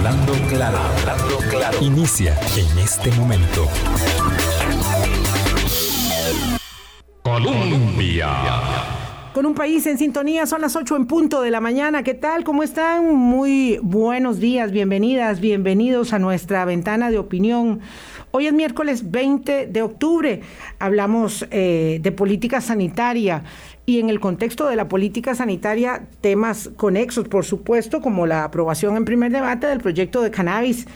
[0.00, 1.78] Hablando claro, hablando claro.
[1.82, 3.68] Inicia en este momento.
[7.22, 8.30] Colombia.
[9.34, 12.02] Con un país en sintonía, son las 8 en punto de la mañana.
[12.02, 12.44] ¿Qué tal?
[12.44, 13.14] ¿Cómo están?
[13.14, 17.80] Muy buenos días, bienvenidas, bienvenidos a nuestra ventana de opinión.
[18.32, 20.40] Hoy es miércoles 20 de octubre.
[20.78, 23.42] Hablamos eh, de política sanitaria
[23.86, 28.96] y en el contexto de la política sanitaria, temas conexos, por supuesto, como la aprobación
[28.96, 30.86] en primer debate del proyecto de cannabis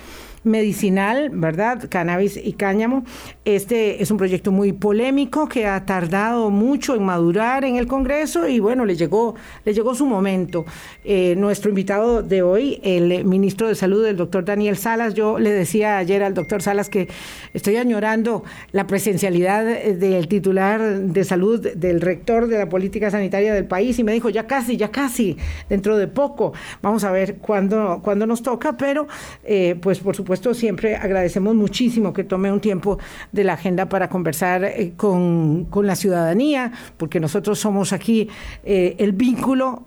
[0.45, 1.87] medicinal, ¿verdad?
[1.89, 3.05] Cannabis y cáñamo.
[3.45, 8.47] Este es un proyecto muy polémico que ha tardado mucho en madurar en el Congreso
[8.47, 10.65] y bueno, le llegó, le llegó su momento.
[11.05, 15.51] Eh, nuestro invitado de hoy, el ministro de Salud, el doctor Daniel Salas, yo le
[15.51, 17.09] decía ayer al doctor Salas que
[17.55, 23.67] estoy añorando la presencialidad del titular de salud, del rector de la política sanitaria del
[23.67, 25.37] país y me dijo, ya casi, ya casi,
[25.69, 26.53] dentro de poco.
[26.83, 29.07] Vamos a ver cuándo, cuándo nos toca, pero
[29.45, 32.99] eh, pues por supuesto esto siempre agradecemos muchísimo que tome un tiempo
[33.33, 38.29] de la agenda para conversar eh, con, la ciudadanía, porque nosotros somos aquí
[38.65, 39.85] eh, el vínculo.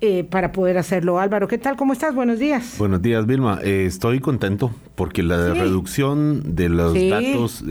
[0.00, 1.18] Eh, para poder hacerlo.
[1.18, 1.74] Álvaro, ¿qué tal?
[1.74, 2.14] ¿Cómo estás?
[2.14, 2.76] Buenos días.
[2.78, 3.58] Buenos días, Vilma.
[3.64, 7.64] estoy contento porque la reducción de los datos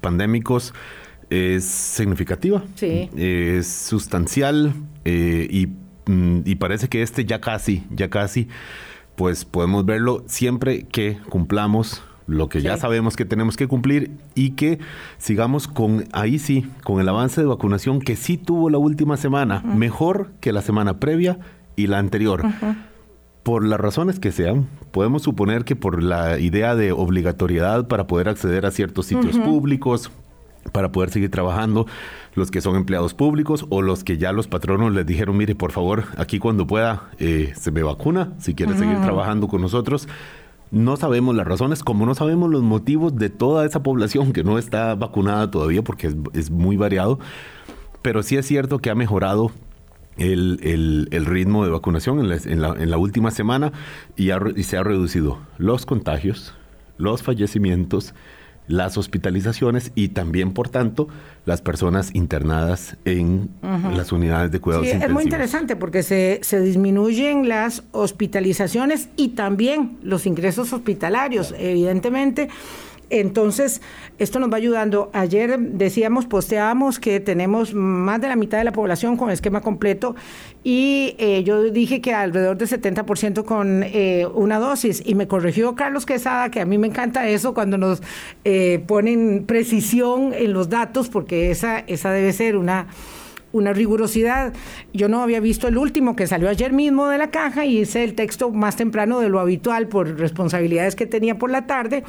[0.00, 0.72] pandémicos
[1.28, 3.10] es significativa, sí.
[3.14, 4.72] es sustancial
[5.04, 5.68] y,
[6.06, 8.48] mm, y parece que este ya casi, ya casi
[9.16, 14.50] pues podemos verlo siempre que cumplamos lo que ya sabemos que tenemos que cumplir y
[14.52, 14.78] que
[15.18, 19.60] sigamos con, ahí sí, con el avance de vacunación que sí tuvo la última semana,
[19.60, 21.38] mejor que la semana previa
[21.76, 22.42] y la anterior.
[23.42, 28.30] Por las razones que sean, podemos suponer que por la idea de obligatoriedad para poder
[28.30, 30.10] acceder a ciertos sitios públicos,
[30.72, 31.86] para poder seguir trabajando,
[32.34, 35.72] los que son empleados públicos o los que ya los patronos les dijeron, mire, por
[35.72, 40.08] favor, aquí cuando pueda eh, se me vacuna, si quiere seguir trabajando con nosotros.
[40.70, 44.58] No sabemos las razones, como no sabemos los motivos de toda esa población que no
[44.58, 47.20] está vacunada todavía, porque es, muy variado,
[48.02, 49.52] pero sí es cierto que ha mejorado
[50.16, 53.72] el, ritmo de vacunación en la, última semana
[54.16, 56.54] y, y se ha reducido los contagios,
[56.98, 58.14] los fallecimientos,
[58.66, 61.08] las hospitalizaciones y también, por tanto,
[61.44, 66.60] las personas internadas en las unidades de cuidados sí, Es muy interesante porque se, se,
[66.60, 71.54] disminuyen las hospitalizaciones y también los ingresos hospitalarios.
[71.58, 72.48] Evidentemente,
[73.10, 73.80] entonces,
[74.18, 75.10] esto nos va ayudando.
[75.12, 80.14] Ayer decíamos, posteábamos que tenemos más de la mitad de la población con esquema completo
[80.62, 85.74] y eh, yo dije que alrededor del 70% con eh, una dosis y me corrigió
[85.74, 88.02] Carlos Quesada, que a mí me encanta eso cuando nos
[88.44, 92.86] eh, ponen precisión en los datos, porque esa, esa debe ser una
[93.54, 94.52] una rigurosidad.
[94.92, 98.04] Yo no había visto el último que salió ayer mismo de la caja y hice
[98.04, 102.02] el texto más temprano de lo habitual por responsabilidades que tenía por la tarde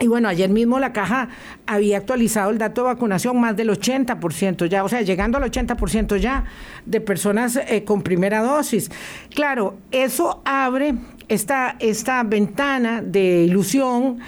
[0.00, 1.28] y bueno, ayer mismo la caja
[1.66, 6.16] había actualizado el dato de vacunación más del 80% ya, o sea, llegando al 80%
[6.16, 6.44] ya
[6.84, 8.90] de personas eh, con primera dosis.
[9.34, 10.94] Claro, eso abre
[11.28, 14.18] esta, esta ventana de ilusión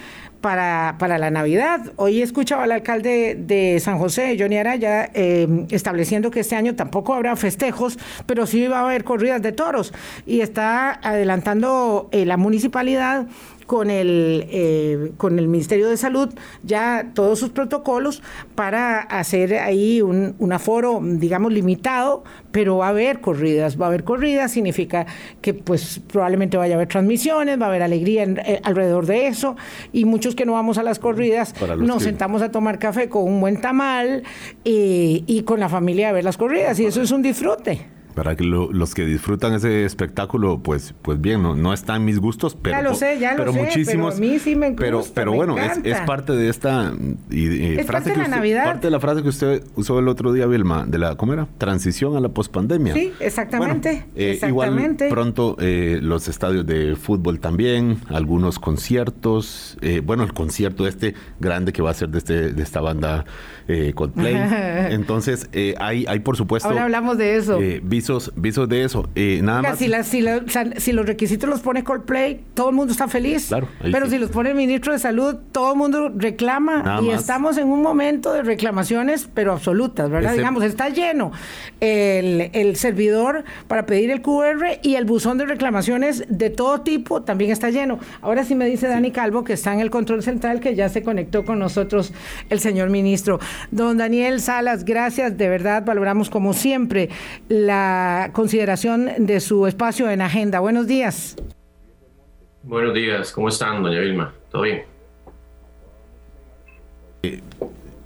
[0.41, 1.91] para, para, la Navidad.
[1.97, 7.13] Hoy escuchaba al alcalde de San José, Johnny Araya, eh, estableciendo que este año tampoco
[7.13, 9.93] habrá festejos, pero sí va a haber corridas de toros.
[10.25, 13.27] Y está adelantando eh, la municipalidad
[13.67, 16.29] con el, eh, con el Ministerio de Salud
[16.63, 18.23] ya todos sus protocolos
[18.55, 24.05] para hacer ahí un, aforo, digamos, limitado, pero va a haber corridas, va a haber
[24.05, 25.05] corridas, significa
[25.41, 29.57] que pues probablemente vaya a haber transmisiones, va a haber alegría eh, alrededor de eso,
[29.91, 33.41] y muchos que no vamos a las corridas nos sentamos a tomar café con un
[33.41, 34.23] buen tamal
[34.63, 38.35] y, y con la familia a ver las corridas, y eso es un disfrute para
[38.35, 42.77] que los que disfrutan ese espectáculo, pues, pues bien, no, no están mis gustos, pero,
[42.77, 45.33] ya lo sé, ya lo sé, muchísimos, pero a mí sí me gusta, pero, pero
[45.33, 46.93] bueno, es, parte de esta
[47.29, 48.63] es frase parte que de la Navidad.
[48.63, 51.47] parte de la frase que usted usó el otro día, Vilma, de la ¿cómo era?
[51.59, 52.95] Transición a la pospandemia.
[52.95, 55.05] Sí, exactamente, eh, exactamente.
[55.05, 61.13] Igual pronto eh, los estadios de fútbol también, algunos conciertos, eh, bueno, el concierto este
[61.39, 63.25] grande que va a ser de este de esta banda
[63.93, 64.33] Coldplay.
[64.89, 67.59] Entonces, hay hay por supuesto Ahora hablamos de eso
[68.35, 69.09] visos, de eso.
[69.15, 69.79] Eh, nada más.
[69.79, 69.89] Si,
[70.77, 73.47] si, los requisitos los pone Coldplay, todo el mundo está feliz.
[73.47, 77.01] Claro, Pero si los pone el ministro de Salud, todo el mundo reclama.
[77.03, 80.33] y estamos en un momento de reclamaciones, pero absolutas, ¿verdad?
[80.33, 81.31] Digamos, está lleno
[81.79, 87.21] el, el servidor para pedir el QR y el buzón de reclamaciones de todo tipo
[87.21, 87.99] también está lleno.
[88.21, 91.03] Ahora sí me dice Dani Calvo que está en el control central, que ya se
[91.03, 92.13] conectó con nosotros
[92.49, 93.39] el señor ministro.
[93.71, 97.09] Don Daniel Salas, gracias, de verdad, valoramos como siempre
[97.49, 97.96] la
[98.33, 100.59] consideración de su espacio en agenda.
[100.59, 101.35] Buenos días.
[102.63, 104.33] Buenos días, ¿cómo están, doña Vilma?
[104.51, 104.83] ¿Todo bien?
[107.23, 107.41] Eh,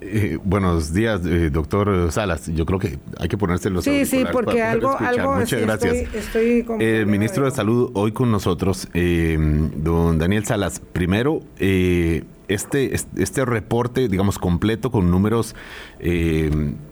[0.00, 2.46] eh, buenos días, eh, doctor Salas.
[2.46, 6.14] Yo creo que hay que ponerse los Sí, sí, porque algo, algo Muchas gracias.
[6.14, 10.80] Estoy, el ministro de Salud hoy con nosotros, don Daniel Salas.
[10.80, 15.54] Primero, este, este reporte, digamos, completo con números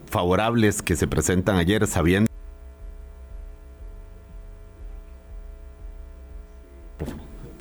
[0.06, 2.29] favorables que se presentan ayer, sabiendo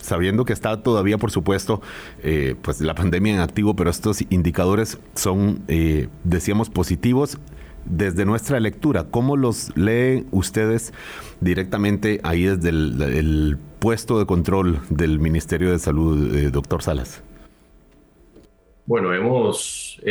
[0.09, 1.81] sabiendo que está todavía, por supuesto,
[2.23, 7.37] eh, pues la pandemia en activo, pero estos indicadores son, eh, decíamos, positivos
[7.85, 9.05] desde nuestra lectura.
[9.09, 10.93] ¿Cómo los leen ustedes
[11.39, 17.23] directamente ahí desde el, puesto de control del Ministerio de Salud, eh, doctor Salas?
[18.85, 20.01] Bueno, hemos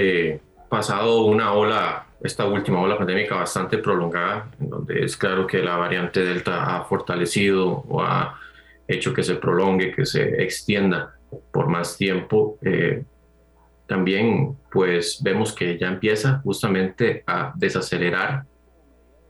[0.70, 5.76] pasado una ola, esta última ola pandémica bastante prolongada, en donde es claro que la
[5.76, 8.38] variante Delta ha fortalecido o ha
[8.88, 11.14] hecho que se prolongue, que se extienda
[11.52, 12.58] por más tiempo.
[12.62, 13.04] Eh,
[13.86, 18.44] también pues vemos que ya empieza justamente a desacelerar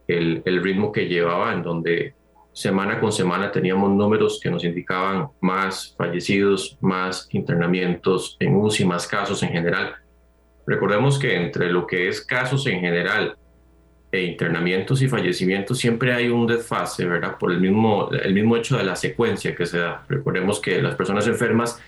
[0.07, 2.15] el, el, ritmo que llevaba, en donde
[2.53, 9.07] semana con semana teníamos números que nos indicaban más fallecidos, más internamientos en UCI, más
[9.07, 9.95] casos en general.
[10.67, 13.37] Recordemos que entre lo que es casos en general
[14.11, 17.37] e internamientos y fallecimientos siempre hay un desfase, ¿verdad?
[17.39, 20.05] Por el mismo, el mismo hecho de la secuencia que se da.
[20.09, 21.81] Recordemos que las personas enfermas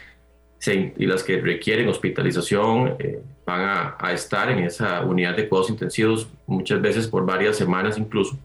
[0.67, 5.71] y las que requieren hospitalización eh, van a, a, estar en esa unidad de cuidados
[5.71, 8.39] intensivos muchas veces por varias semanas incluso,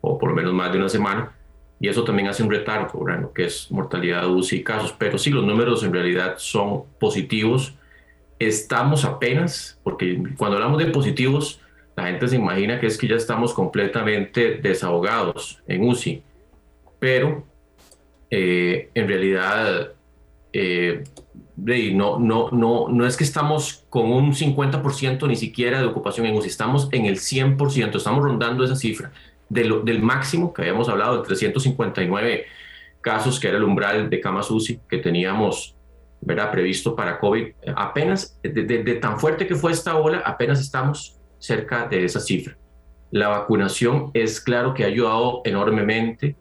[0.00, 1.32] o por lo menos más de una semana,
[1.80, 3.22] y eso también hace un retardo, ¿verdad?
[3.22, 4.94] Lo que es mortalidad, UCI y casos.
[4.98, 7.74] Pero sí, los números en realidad son positivos.
[8.38, 11.60] Estamos apenas, porque cuando hablamos de positivos,
[11.98, 16.22] la gente se imagina que es que ya estamos completamente desahogados en UCI,
[17.00, 17.44] pero
[18.30, 19.94] eh, en realidad
[20.52, 21.02] eh,
[21.56, 26.36] no, no, no, no es que estamos con un 50% ni siquiera de ocupación en
[26.36, 29.10] UCI, estamos en el 100%, estamos rondando esa cifra
[29.48, 32.44] del máximo que habíamos hablado, de 359
[33.00, 35.74] casos, que era el umbral de camas UCI que teníamos
[36.20, 36.52] ¿verdad?
[36.52, 37.48] previsto para COVID.
[37.74, 42.56] Apenas, de tan fuerte que fue esta ola, apenas estamos cerca de esa cifra.
[43.10, 46.36] La vacunación es claro que ha ayudado enormemente.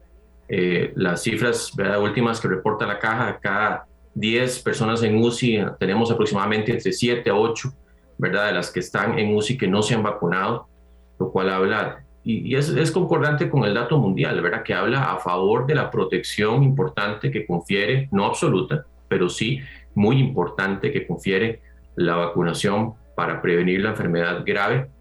[0.49, 1.71] Eh, las cifras
[2.01, 3.85] últimas que reporta la caja, cada
[4.15, 7.73] 10 personas en UCI tenemos aproximadamente entre 7 a 8,
[8.17, 8.47] ¿verdad?
[8.47, 10.67] De las que están en UCI que no se han vacunado,
[11.19, 14.63] lo cual habla, y, es, es, concordante con el dato mundial, ¿verdad?
[14.63, 19.61] Que habla a favor de la protección importante que confiere, no absoluta, pero sí
[19.95, 21.61] muy importante que confiere
[21.95, 24.92] la vacunación para prevenir la enfermedad grave.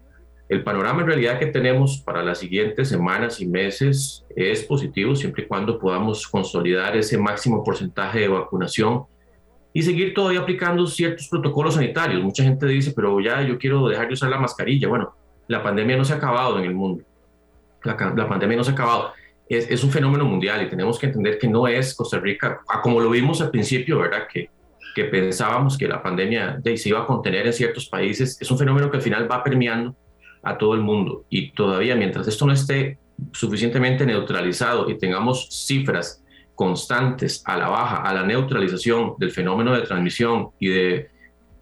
[0.49, 5.43] El panorama en realidad que tenemos para las siguientes semanas y meses es positivo siempre
[5.43, 9.03] y cuando podamos consolidar ese máximo porcentaje de vacunación
[9.71, 12.23] y seguir todavía aplicando ciertos protocolos sanitarios.
[12.23, 14.87] Mucha gente dice, pero ya yo quiero dejar de usar la mascarilla.
[14.87, 15.13] Bueno,
[15.47, 17.03] la pandemia no se ha acabado en el mundo.
[17.83, 19.13] La, la pandemia no se ha acabado.
[19.47, 22.99] Es, es, un fenómeno mundial y tenemos que entender que no es Costa Rica, como
[22.99, 24.27] lo vimos al principio, ¿verdad?
[24.27, 24.49] Que
[24.97, 28.89] que pensábamos que la pandemia se iba a contener en ciertos países, es un fenómeno
[28.89, 29.95] que al final va permeando
[30.41, 31.23] a todo el mundo.
[31.29, 32.97] Y todavía mientras esto no esté
[33.31, 36.23] suficientemente neutralizado y tengamos cifras
[36.55, 41.11] constantes a la baja, a la neutralización del fenómeno de transmisión y de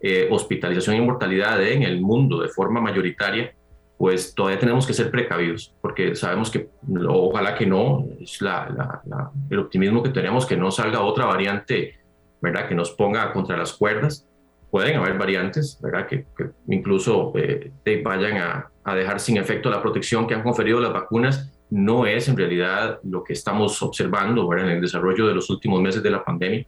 [0.00, 3.54] eh, hospitalización y mortalidad en el mundo de forma mayoritaria,
[3.98, 6.70] pues todavía tenemos que ser precavidos, porque sabemos que
[7.06, 9.02] ojalá que no, es la,
[9.50, 12.05] el optimismo que tenemos, que no salga otra variante
[12.46, 12.68] ¿verdad?
[12.68, 14.26] Que nos ponga contra las cuerdas.
[14.70, 16.06] Pueden haber variantes, ¿verdad?
[16.06, 16.24] Que,
[16.68, 17.72] incluso eh,
[18.04, 21.52] vayan a, a, dejar sin efecto la protección que han conferido las vacunas.
[21.70, 24.66] No es en realidad lo que estamos observando ¿verdad?
[24.66, 26.64] en el desarrollo de los últimos meses de la pandemia,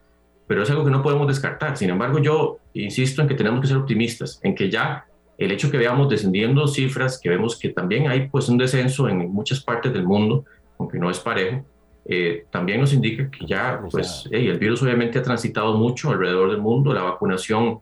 [0.49, 1.76] pero es algo que no podemos descartar.
[1.76, 5.04] Sin embargo, yo insisto en que tenemos que ser optimistas, en que ya
[5.37, 9.30] el hecho que veamos descendiendo cifras, que vemos que también hay pues un descenso en
[9.30, 10.44] muchas partes del mundo,
[10.76, 11.64] aunque no es parejo,
[12.10, 16.60] eh, también nos indica que ya pues, el virus obviamente ha transitado mucho alrededor del
[16.60, 17.80] mundo, la vacunación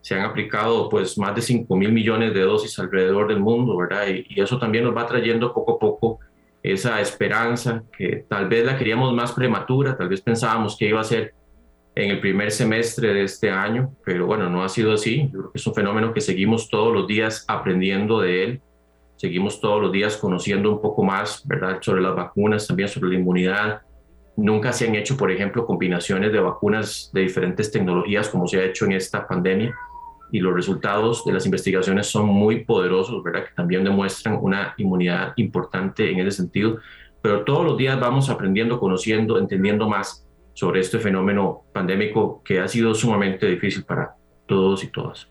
[0.00, 4.08] se han aplicado pues más de 5 mil millones de dosis alrededor del mundo, ¿verdad?
[4.08, 6.18] Y, y, eso también nos va trayendo poco a poco
[6.60, 11.04] esa esperanza que tal vez la queríamos más prematura, tal vez pensábamos que iba a
[11.04, 11.34] ser
[11.94, 15.30] en el primer semestre de este año, pero bueno, no ha sido así.
[15.32, 18.62] Yo creo que es un fenómeno que seguimos todos los días aprendiendo de él
[19.18, 23.16] seguimos todos los días conociendo un poco más, ¿verdad?, sobre las vacunas, también sobre la
[23.16, 23.82] inmunidad.
[24.36, 28.64] Nunca se han hecho, por ejemplo, combinaciones de vacunas de diferentes tecnologías como se ha
[28.64, 29.74] hecho en esta pandemia
[30.30, 35.32] y los resultados de las investigaciones son muy poderosos, ¿verdad?, que también demuestran una inmunidad
[35.36, 36.78] importante en ese sentido.
[37.20, 42.68] Pero todos los días vamos aprendiendo, conociendo, entendiendo más sobre este fenómeno pandémico que ha
[42.68, 44.14] sido sumamente difícil para
[44.46, 45.28] todos y todas.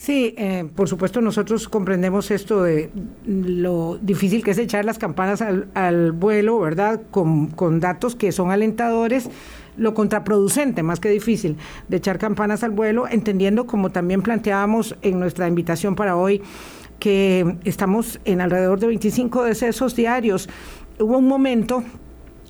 [0.00, 2.90] Sí, eh, por supuesto nosotros comprendemos esto de
[3.26, 7.02] lo difícil que es echar las campanas al, vuelo, ¿verdad?
[7.10, 9.28] Con, con, datos que son alentadores,
[9.76, 15.20] lo contraproducente, más que difícil, de echar campanas al vuelo, entendiendo como también planteábamos en
[15.20, 16.40] nuestra invitación para hoy,
[16.98, 20.48] que estamos en alrededor de 25 decesos diarios.
[20.98, 21.84] Hubo un momento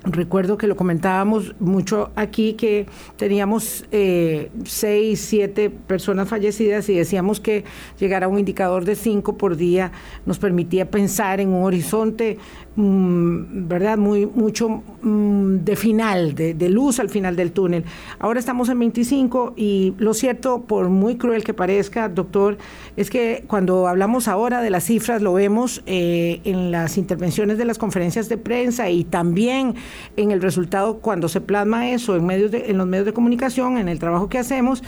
[0.03, 7.39] Recuerdo que lo comentábamos mucho aquí, que teníamos eh, seis, siete personas fallecidas y decíamos
[7.39, 7.65] que
[7.99, 9.91] llegar a un indicador de cinco por día
[10.25, 12.39] nos permitía pensar en un horizonte
[12.75, 13.97] ¿verdad?
[13.97, 17.83] Muy, mucho mm, de final, de, luz al final del túnel.
[18.17, 22.57] Ahora estamos en 25 y lo cierto, por muy cruel que parezca, doctor,
[22.95, 27.65] es que cuando hablamos ahora de las cifras, lo vemos eh, en las intervenciones de
[27.65, 29.75] las conferencias de prensa y también
[30.15, 33.89] en el resultado cuando se plasma eso en, medios en los medios de comunicación, en
[33.89, 34.81] el trabajo que hacemos,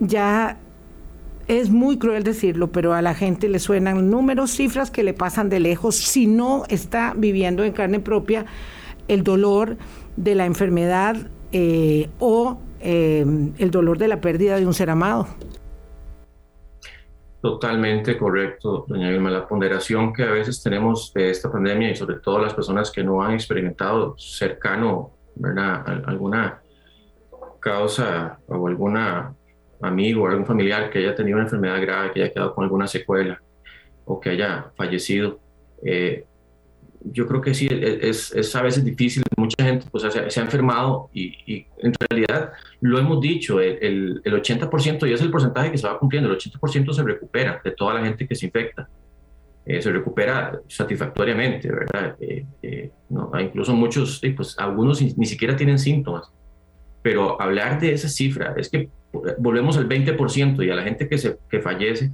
[0.00, 0.58] ya
[1.58, 5.48] es muy cruel decirlo, pero a la gente le suenan números, cifras que le pasan
[5.48, 8.46] de lejos si no está viviendo en carne propia
[9.08, 9.76] el dolor
[10.16, 11.16] de la enfermedad
[11.50, 13.26] eh, o eh,
[13.58, 15.26] el dolor de la pérdida de un ser amado.
[17.42, 19.30] Totalmente correcto, doña Vilma.
[19.30, 23.02] La ponderación que a veces tenemos de esta pandemia y sobre todo las personas que
[23.02, 25.14] no han experimentado cercano
[26.06, 26.62] alguna
[27.58, 29.34] causa o alguna
[29.82, 32.86] amigo o algún familiar que haya tenido una enfermedad grave, que haya quedado con alguna
[32.86, 33.40] secuela
[34.04, 35.40] o que haya fallecido.
[35.84, 36.24] Eh,
[37.04, 39.22] yo creo que sí, e, es, a veces difícil.
[39.36, 45.08] Mucha gente pues, se, ha enfermado y, en realidad lo hemos dicho, el, el, 80%
[45.08, 48.04] y es el porcentaje que se va cumpliendo, el 80% se recupera de toda la
[48.04, 48.88] gente que se infecta.
[49.66, 52.16] Eh, se recupera satisfactoriamente, ¿verdad?
[52.20, 56.32] Eh, no, incluso muchos, pues algunos ni siquiera tienen síntomas.
[57.02, 58.90] Pero hablar de esa cifra, es que
[59.38, 62.12] volvemos al 20% y a la gente que, se, que fallece,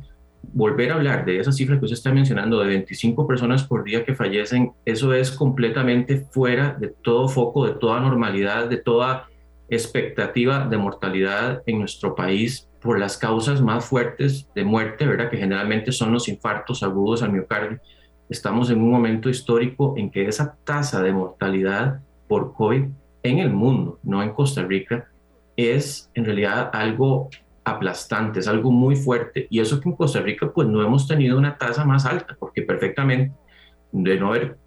[0.53, 4.05] volver a hablar de esa cifra que usted está mencionando, de 25 personas por día
[4.05, 9.29] que fallecen, eso es completamente fuera de todo foco, de toda normalidad, de toda
[9.69, 15.29] expectativa de mortalidad en nuestro país por las causas más fuertes de muerte, ¿verdad?
[15.29, 17.81] Que generalmente son los infartos agudos al miocardio.
[18.29, 22.85] Estamos en un momento histórico en que esa tasa de mortalidad por COVID
[23.25, 25.09] en el mundo, no en Costa Rica,
[25.57, 27.31] es en realidad algo
[27.65, 29.49] aplastante, es algo muy fuerte.
[29.51, 32.63] Y eso que en Costa Rica pues no hemos tenido una tasa más alta, porque
[32.63, 33.33] perfectamente
[33.93, 34.59] de no haber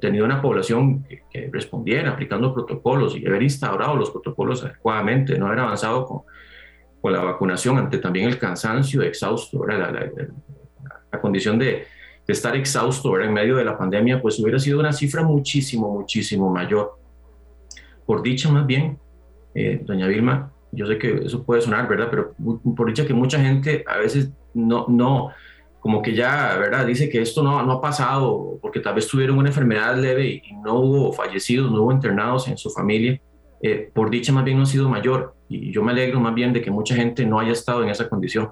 [0.00, 5.60] tenido una población que, respondiera aplicando protocolos y haber instaurado los protocolos adecuadamente, no haber
[5.60, 6.22] avanzado con,
[7.00, 11.86] con la vacunación ante también el cansancio exhausto, la, la, condición de,
[12.26, 16.50] de, estar exhausto en medio de la pandemia, pues hubiera sido una cifra muchísimo, muchísimo
[16.50, 16.98] mayor.
[18.04, 18.98] Por dicha, más bien,
[19.56, 22.08] eh, doña Vilma, yo sé que eso puede sonar, ¿verdad?
[22.10, 22.34] Pero
[22.76, 25.30] por dicha que mucha gente a veces no, no,
[25.80, 26.86] como que ya, ¿verdad?
[26.86, 30.52] Dice que esto no, no ha pasado porque tal vez tuvieron una enfermedad leve y
[30.62, 33.18] no hubo fallecidos, no hubo internados en su familia.
[33.62, 36.52] Eh, por dicha más bien no ha sido mayor y yo me alegro más bien
[36.52, 38.50] de que mucha gente no haya estado en esa condición,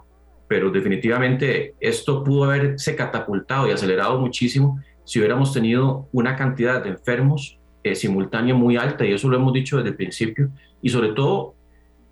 [0.48, 6.88] pero definitivamente esto pudo haberse catapultado y acelerado muchísimo si hubiéramos tenido una cantidad de
[6.90, 10.48] enfermos eh, simultánea muy alta, y eso lo hemos dicho desde el principio,
[10.82, 11.54] y sobre todo,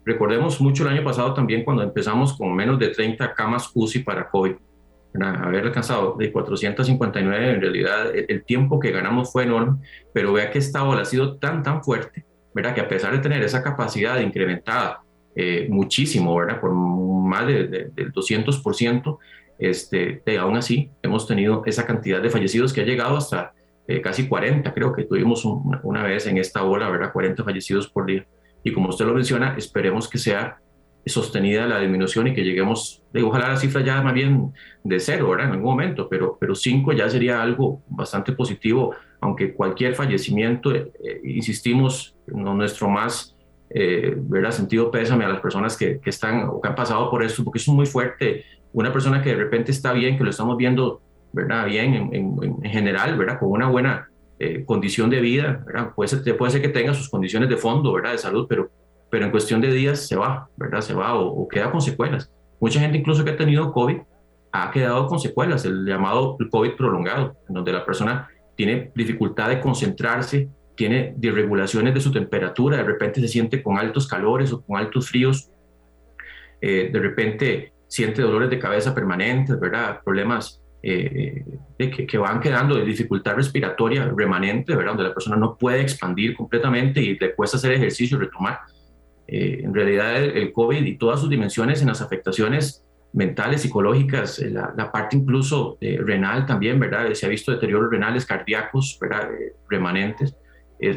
[0.05, 4.29] recordemos mucho el año pasado también cuando empezamos con menos de 30 camas UCI para
[4.29, 4.52] COVID,
[5.21, 9.79] haber alcanzado de 459, en realidad el, tiempo que ganamos fue enorme,
[10.12, 12.25] pero vea que esta ola ha sido tan, tan fuerte,
[12.55, 12.75] ¿verdad?
[12.75, 15.00] que a pesar de tener esa capacidad incrementada
[15.35, 16.61] eh, muchísimo, ¿verdad?
[16.61, 19.19] por más de, del 200%,
[19.59, 23.52] este, aún así hemos tenido esa cantidad de fallecidos que ha llegado hasta
[23.89, 27.12] eh, casi 40, creo que tuvimos una, vez en esta ola, ¿verdad?
[27.12, 28.25] 40 fallecidos por día.
[28.62, 30.59] Y como usted lo menciona, esperemos que sea
[31.05, 34.53] sostenida la disminución y que lleguemos, ojalá la cifra ya más bien
[34.85, 35.47] de cero, ¿verdad?
[35.47, 40.93] En algún momento, pero, pero cinco ya sería algo bastante positivo, aunque cualquier fallecimiento, eh,
[41.05, 43.37] eh, insistimos, no, nuestro más,
[43.75, 44.51] ¿verdad?
[44.51, 47.59] Sentido pésame a las personas que, que, están o que han pasado por esto, porque
[47.59, 48.45] es muy fuerte.
[48.75, 51.01] Una persona que de repente está bien, que lo estamos viendo
[51.33, 51.67] ¿verdad?
[51.67, 53.39] Bien en, general, ¿verdad?
[53.39, 54.09] Con una buena
[54.39, 55.93] eh, condición de vida, ¿verdad?
[55.95, 58.12] Puede ser, puede ser que tenga sus condiciones de fondo, ¿verdad?
[58.12, 58.71] De salud, pero,
[59.11, 60.81] pero en cuestión de días se va, ¿verdad?
[60.81, 62.31] Se va o, queda con secuelas.
[62.61, 63.99] Mucha gente incluso que ha tenido COVID
[64.53, 69.61] ha quedado con secuelas, el llamado COVID prolongado, en donde la persona tiene dificultad de
[69.61, 74.77] concentrarse, tiene disregulaciones de su temperatura, de repente se siente con altos calores o con
[74.77, 75.51] altos fríos,
[76.61, 80.01] eh, de repente siente dolores de cabeza permanentes, ¿verdad?
[80.05, 81.45] Problemas eh,
[81.79, 84.93] que, que, van quedando de dificultad respiratoria remanente, ¿verdad?
[84.93, 88.61] donde la persona no puede expandir completamente y le cuesta hacer ejercicio retomar.
[89.29, 94.51] Eh, en realidad el, COVID y todas sus dimensiones en las afectaciones mentales, psicológicas, eh,
[94.51, 97.12] la, parte incluso renal también, ¿verdad?
[97.12, 99.29] Se ha visto deterioros renales, cardíacos, ¿verdad?
[99.69, 100.37] remanentes.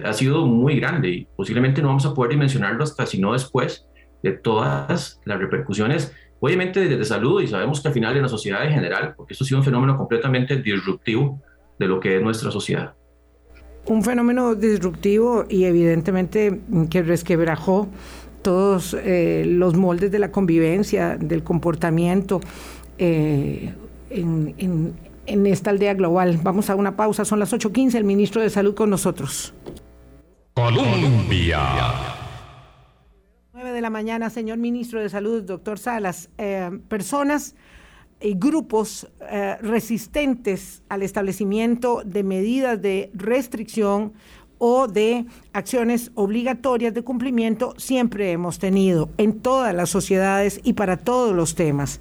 [0.04, 3.88] ha sido muy grande y posiblemente no vamos a poder dimensionarlo hasta sino después
[4.24, 6.12] de todas las repercusiones
[6.46, 9.44] obviamente de salud y sabemos que al final en la sociedad en general, porque esto
[9.44, 11.42] ha sido un fenómeno completamente disruptivo
[11.80, 12.94] de lo que es nuestra sociedad.
[13.86, 16.62] Un fenómeno disruptivo y evidentemente
[16.92, 17.88] que resquebrajó
[18.44, 22.42] todos eh, los moldes de la convivencia, del comportamiento
[23.00, 23.74] eh,
[24.12, 24.94] en,
[25.26, 26.40] en esta aldea global.
[26.44, 29.52] Vamos a una pausa, son las 8.15, el ministro de Salud con nosotros.
[30.54, 32.25] Colombia
[33.74, 37.56] de la mañana, señor ministro de Salud, doctor Salas, eh, personas
[38.22, 44.14] y grupos eh, resistentes al establecimiento de medidas de restricción
[44.58, 50.98] o de acciones obligatorias de cumplimiento siempre hemos tenido en todas las sociedades y para
[50.98, 52.00] todos los temas.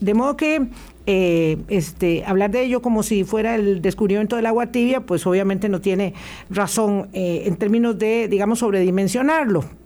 [0.00, 0.68] De modo que
[1.06, 5.68] eh, este, hablar de ello como si fuera el descubrimiento del agua tibia, pues obviamente
[5.68, 6.14] no tiene
[6.48, 9.79] razón en términos de, digamos, sobredimensionarlo.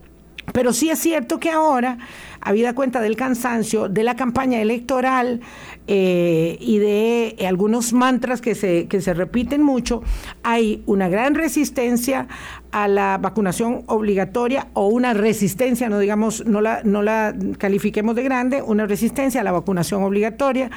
[0.53, 1.99] Pero sí es cierto que ahora,
[2.41, 5.41] habida cuenta del cansancio, de la campaña electoral
[5.87, 10.03] eh, y de eh, algunos mantras que se, que se repiten mucho,
[10.43, 12.29] hay una gran resistencia
[12.73, 18.23] a la vacunación obligatoria o una resistencia, no digamos, no la, no la califiquemos de
[18.23, 20.71] grande, una resistencia a la vacunación obligatoria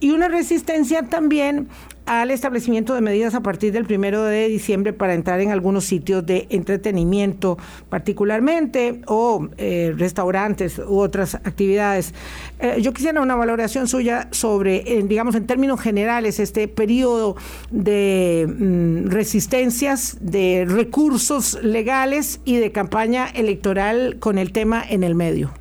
[0.00, 1.68] y una resistencia también
[2.06, 6.24] al establecimiento de medidas a partir del primero de diciembre para entrar en algunos sitios
[6.26, 7.58] de entretenimiento
[7.88, 12.14] particularmente o eh, restaurantes u otras actividades.
[12.58, 17.36] Eh, yo quisiera una valoración suya sobre, digamos, en términos generales, este periodo
[17.70, 25.14] de mm, resistencias, de recursos legales y de campaña electoral con el tema en el
[25.14, 25.52] medio.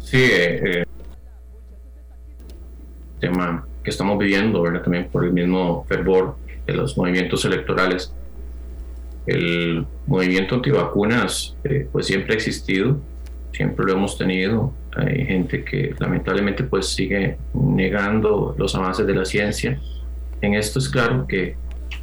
[0.00, 0.84] Sí, eh,
[3.20, 4.82] tema que estamos viviendo, ¿verdad?
[4.82, 8.14] También por el mismo fervor de los movimientos electorales.
[9.26, 13.00] El movimiento antivacunas, eh, pues siempre ha existido,
[13.52, 14.72] siempre lo hemos tenido.
[14.94, 19.80] Hay gente que lamentablemente pues sigue negando los avances de la ciencia.
[20.40, 21.56] En esto es claro que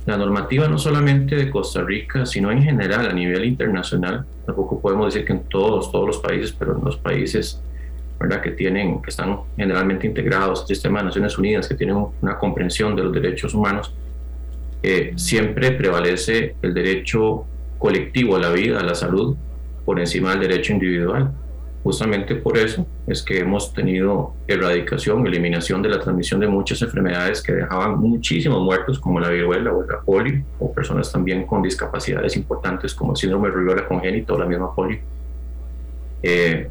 [0.05, 5.13] la normativa no solamente de Costa Rica, sino en general a nivel internacional, tampoco podemos
[5.13, 7.61] decir que en todos, todos los países, pero en los países
[8.19, 8.41] ¿verdad?
[8.41, 12.95] que tienen, que están generalmente integrados al sistema de Naciones Unidas, que tienen una comprensión
[12.95, 13.93] de los derechos humanos,
[14.83, 17.45] eh, siempre prevalece el derecho
[17.77, 19.35] colectivo a la vida, a la salud,
[19.85, 21.31] por encima del derecho individual.
[21.83, 27.41] Justamente por eso es que hemos tenido erradicación, eliminación de la transmisión de muchas enfermedades
[27.41, 32.35] que dejaban muchísimos muertos, como la viruela o la polio, o personas también con discapacidades
[32.35, 34.99] importantes como el síndrome de rubiola congénito o la misma polio.
[36.21, 36.69] Eh,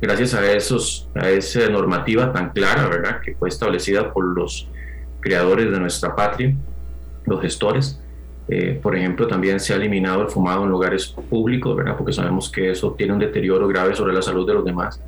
[0.00, 4.68] gracias a, esos, a esa normativa tan clara, ¿verdad?, que fue establecida por los
[5.20, 6.54] creadores de nuestra patria,
[7.24, 8.00] los gestores.
[8.48, 11.96] Eh, por ejemplo, también se ha eliminado el fumado en lugares públicos, ¿verdad?
[11.96, 15.00] Porque sabemos que eso tiene un deterioro grave sobre la salud de los demás.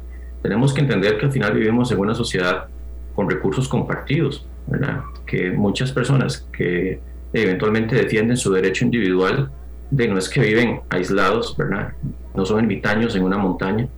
[0.42, 2.66] Tenemos que entender que al final vivimos en una sociedad
[3.14, 5.02] con recursos compartidos, ¿verdad?
[5.26, 7.00] Que muchas personas que
[7.32, 9.50] eventualmente defienden su derecho individual,
[9.90, 11.92] de no es que viven aislados, ¿verdad?
[12.34, 13.88] No son ermitaños en una montaña,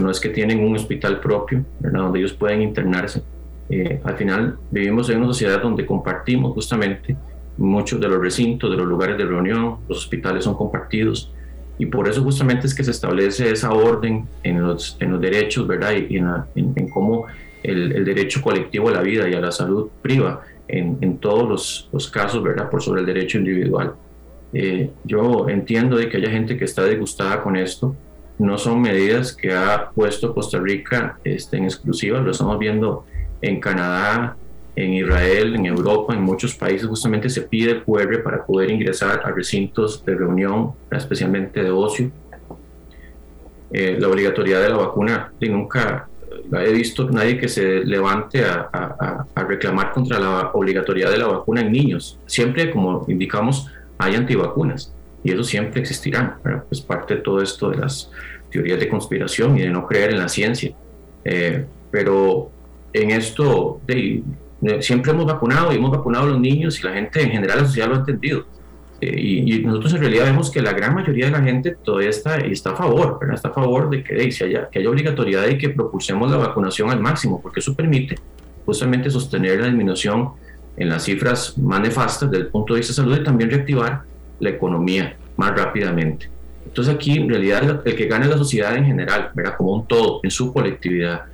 [0.00, 3.22] no es que tienen un hospital propio, donde ellos pueden internarse.
[3.68, 7.16] Eh, al final vivimos en una sociedad donde compartimos justamente
[7.56, 11.32] muchos de los recintos, de los lugares de reunión, los hospitales son compartidos
[11.78, 15.92] y por eso justamente es que se establece esa orden en los, derechos, ¿verdad?
[16.08, 17.26] Y en, cómo
[17.62, 22.08] el, derecho colectivo a la vida y a la salud priva en, todos los, los,
[22.08, 22.70] casos, ¿verdad?
[22.70, 23.94] Por sobre el derecho individual.
[24.52, 27.96] Eh, yo entiendo de que haya gente que está disgustada con esto,
[28.42, 33.06] no son medidas que ha puesto Costa Rica este, en exclusiva, lo estamos viendo
[33.40, 34.36] en Canadá,
[34.74, 39.30] en Israel, en Europa, en muchos países justamente se pide QR para poder ingresar a
[39.30, 42.10] recintos de reunión, especialmente de ocio.
[43.70, 46.08] Eh, la obligatoriedad de la vacuna, y nunca
[46.52, 51.72] he visto nadie que se levante a, reclamar contra la obligatoriedad de la vacuna en
[51.72, 52.18] niños.
[52.26, 54.92] Siempre, como indicamos, hay antivacunas
[55.24, 56.38] y eso siempre existirá.
[56.68, 58.10] Pues parte de todo esto de las
[58.52, 60.72] teorías de conspiración y de no creer en la ciencia.
[61.24, 62.50] Eh, pero
[62.92, 64.22] en esto de,
[64.80, 67.66] siempre hemos vacunado y hemos vacunado a los niños y la gente en general, la
[67.66, 68.44] sociedad lo ha entendido.
[69.00, 72.36] Eh, y, nosotros en realidad vemos que la gran mayoría de la gente todavía está,
[72.36, 73.34] está a favor, ¿verdad?
[73.34, 77.00] está a favor de que, haya, que haya obligatoriedad y que propulsemos la vacunación al
[77.00, 78.16] máximo, porque eso permite
[78.64, 80.30] justamente sostener la disminución
[80.76, 84.02] en las cifras más nefastas desde el punto de vista de salud y también reactivar
[84.38, 86.31] la economía más rápidamente.
[86.72, 89.58] Entonces aquí en realidad el que gana es la sociedad en general, ¿verdad?
[89.58, 91.24] como un todo, en su colectividad.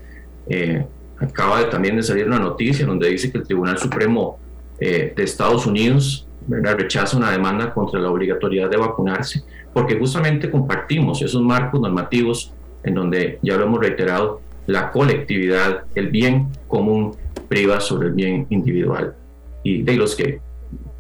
[0.49, 0.85] Eh,
[1.17, 4.41] acaba de, también de salir una noticia donde dice que el Tribunal Supremo
[4.81, 11.23] eh, de Estados Unidos rechaza una demanda contra la obligatoriedad de vacunarse, porque justamente compartimos
[11.23, 17.15] esos marcos normativos en donde, ya lo hemos reiterado, la colectividad, el bien común
[17.47, 19.15] priva sobre el bien individual.
[19.63, 20.41] Y de los que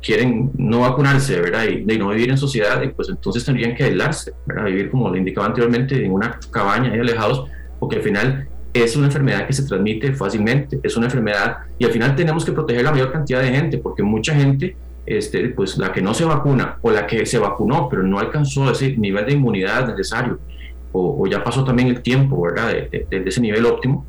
[0.03, 1.65] quieren no vacunarse, ¿verdad?
[1.65, 4.67] Y de no vivir en sociedad, pues entonces tendrían que aislarse, ¿verdad?
[4.67, 7.45] Vivir como lo indicaba anteriormente en una cabaña ahí alejados,
[7.79, 11.91] porque al final es una enfermedad que se transmite fácilmente, es una enfermedad y al
[11.91, 15.93] final tenemos que proteger la mayor cantidad de gente, porque mucha gente, este, pues la
[15.93, 19.33] que no se vacuna o la que se vacunó pero no alcanzó ese nivel de
[19.33, 20.39] inmunidad necesario
[20.93, 22.73] o, ya pasó también el tiempo, ¿verdad?
[22.73, 24.07] De, de ese nivel óptimo,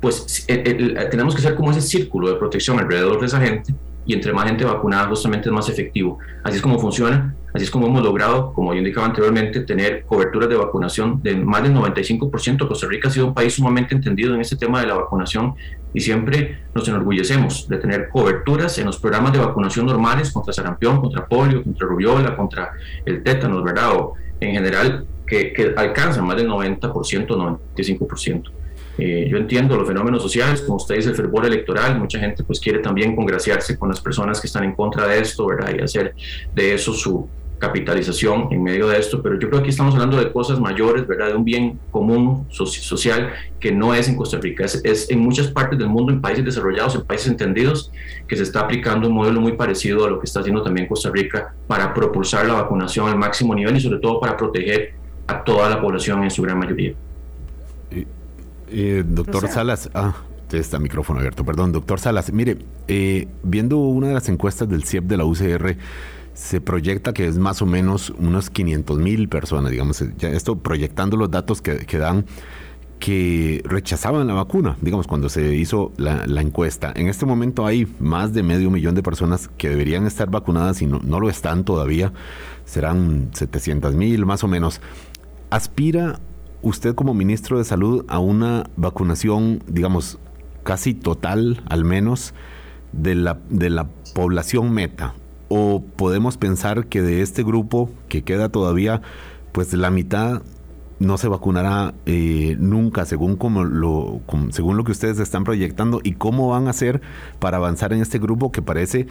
[0.00, 3.74] pues tenemos que hacer como ese círculo de protección alrededor de esa gente
[4.08, 6.18] y entre más gente vacunada justamente es más efectivo.
[6.42, 10.48] Así es como funciona, así es como hemos logrado, como yo indicaba anteriormente, tener coberturas
[10.48, 12.66] de vacunación de más del 95%.
[12.66, 15.54] Costa Rica ha sido un país sumamente entendido en este tema de la vacunación
[15.92, 21.02] y siempre nos enorgullecemos de tener coberturas en los programas de vacunación normales contra sarampión,
[21.02, 22.72] contra polio, contra rubiola, contra
[23.04, 23.92] el tétanos, ¿verdad?
[23.94, 26.90] O en general que, que alcanzan más del 90%,
[27.26, 28.50] 95%.
[28.98, 32.58] Eh, yo entiendo los fenómenos sociales, como usted dice, el fervor electoral, mucha gente pues
[32.58, 35.72] quiere también congraciarse con las personas que están en contra de esto, ¿verdad?
[35.78, 36.14] Y hacer
[36.52, 40.16] de eso su capitalización en medio de esto, pero yo creo que aquí estamos hablando
[40.16, 41.28] de cosas mayores, ¿verdad?
[41.28, 43.30] De un bien común social
[43.60, 46.44] que no es en Costa Rica, es, es, en muchas partes del mundo, en países
[46.44, 47.92] desarrollados, en países entendidos,
[48.26, 51.10] que se está aplicando un modelo muy parecido a lo que está haciendo también Costa
[51.10, 54.92] Rica para propulsar la vacunación al máximo nivel y sobre todo para proteger
[55.26, 56.94] a toda la población en su gran mayoría.
[58.70, 60.14] Eh, doctor Salas, ah,
[60.52, 65.04] está micrófono abierto, perdón, doctor Salas, mire, eh, viendo una de las encuestas del CIEP
[65.04, 65.76] de la UCR,
[66.34, 71.16] se proyecta que es más o menos unos 500 mil personas, digamos, ya esto proyectando
[71.16, 72.26] los datos que, dan
[73.00, 76.92] que rechazaban la vacuna, digamos, cuando se hizo la, encuesta.
[76.94, 80.86] En este momento hay más de medio millón de personas que deberían estar vacunadas y
[80.86, 82.12] no, no lo están todavía.
[82.64, 84.80] Serán 700 mil más o menos.
[85.50, 86.20] ¿Aspira
[86.62, 90.18] usted como ministro de Salud a una vacunación, digamos,
[90.62, 92.34] casi total, al menos,
[92.92, 95.14] de la, de la población meta?
[95.48, 99.00] ¿O podemos pensar que de este grupo que queda todavía,
[99.52, 100.42] pues la mitad
[100.98, 106.14] no se vacunará eh, nunca según como lo según lo que ustedes están proyectando y
[106.14, 107.00] cómo van a hacer
[107.38, 109.06] para avanzar en este grupo que parece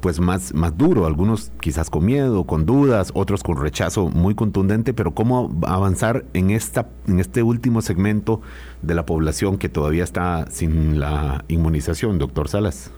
[0.00, 4.94] pues más, más duro, algunos quizás con miedo, con dudas, otros con rechazo muy contundente,
[4.94, 8.40] pero cómo avanzar en, esta, en este último segmento
[8.82, 12.90] de la población que todavía está sin la inmunización, doctor Salas.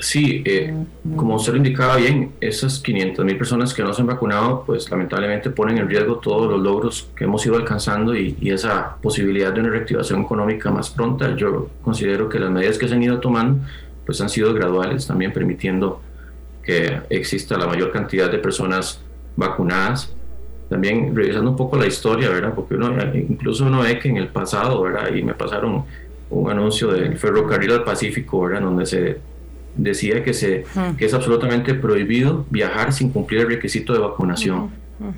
[0.00, 0.74] Sí, eh,
[1.16, 4.90] como usted lo indicaba bien, esas 500 mil personas que no se han vacunado, pues
[4.90, 9.60] lamentablemente ponen en riesgo todos los logros que hemos ido alcanzando y, esa posibilidad de
[9.60, 11.34] una reactivación económica más pronta.
[11.36, 13.64] Yo considero que las medidas que se han ido tomando
[14.04, 16.00] pues han sido graduales, también permitiendo
[16.62, 19.00] que exista la mayor cantidad de personas
[19.36, 20.12] vacunadas.
[20.68, 22.54] También revisando un poco la historia, ¿verdad?
[22.54, 25.14] Porque uno, incluso uno ve que en el pasado, ¿verdad?
[25.14, 25.84] Y me pasaron
[26.30, 28.62] un anuncio del ferrocarril al Pacífico, ¿verdad?
[28.62, 29.18] Donde se
[29.76, 30.64] decía que, se,
[30.96, 34.70] que es absolutamente prohibido viajar sin cumplir el requisito de vacunación.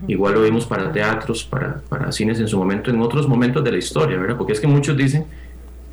[0.08, 3.70] Igual lo vimos para teatros, para, para cines en su momento, en otros momentos de
[3.70, 4.36] la historia, ¿verdad?
[4.36, 5.26] Porque es que muchos dicen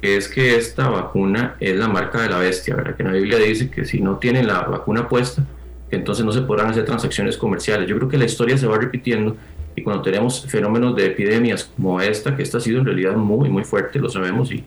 [0.04, 2.96] es que esta vacuna es la marca de la bestia, ¿verdad?
[2.96, 5.46] Que en la Biblia dice que si no tienen la vacuna puesta,
[5.90, 7.88] que entonces no se podrán hacer transacciones comerciales.
[7.88, 9.38] Yo creo que la historia se va repitiendo
[9.76, 13.50] y cuando tenemos fenómenos de epidemias como esta, que esta ha sido en realidad muy,
[13.50, 14.64] muy fuerte, lo sabemos, y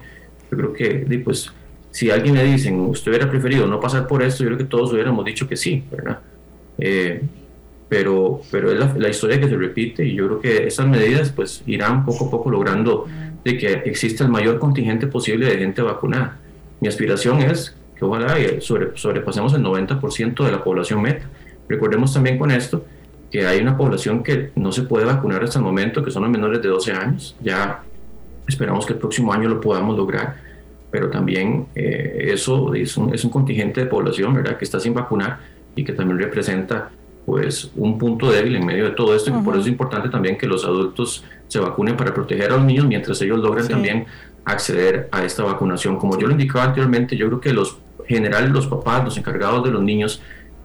[0.50, 1.52] yo creo que, pues,
[1.90, 4.92] si alguien le dicen, usted hubiera preferido no pasar por esto, yo creo que todos
[4.92, 6.20] hubiéramos dicho que sí, ¿verdad?
[6.78, 7.22] Eh,
[7.88, 11.30] pero, pero es la, la, historia que se repite y yo creo que esas medidas
[11.30, 13.06] pues irán poco a poco logrando
[13.46, 16.36] de que exista el mayor contingente posible de gente vacunada.
[16.80, 21.26] Mi aspiración es que ojalá sobre, sobrepasemos el 90% de la población meta.
[21.68, 22.84] Recordemos también con esto
[23.30, 26.32] que hay una población que no se puede vacunar hasta el momento, que son los
[26.32, 27.36] menores de 12 años.
[27.40, 27.84] Ya
[28.48, 30.38] esperamos que el próximo año lo podamos lograr,
[30.90, 34.58] pero también eh, eso es un, es un contingente de población ¿verdad?
[34.58, 35.38] que está sin vacunar
[35.76, 36.90] y que también representa
[37.26, 40.38] pues un punto débil en medio de todo esto y por eso es importante también
[40.38, 44.06] que los adultos se vacunen para proteger a los niños mientras ellos logran también
[44.44, 45.98] acceder a esta vacunación.
[45.98, 49.72] Como yo lo indicaba anteriormente, yo creo que los generales, los papás, los encargados de
[49.72, 50.22] los niños,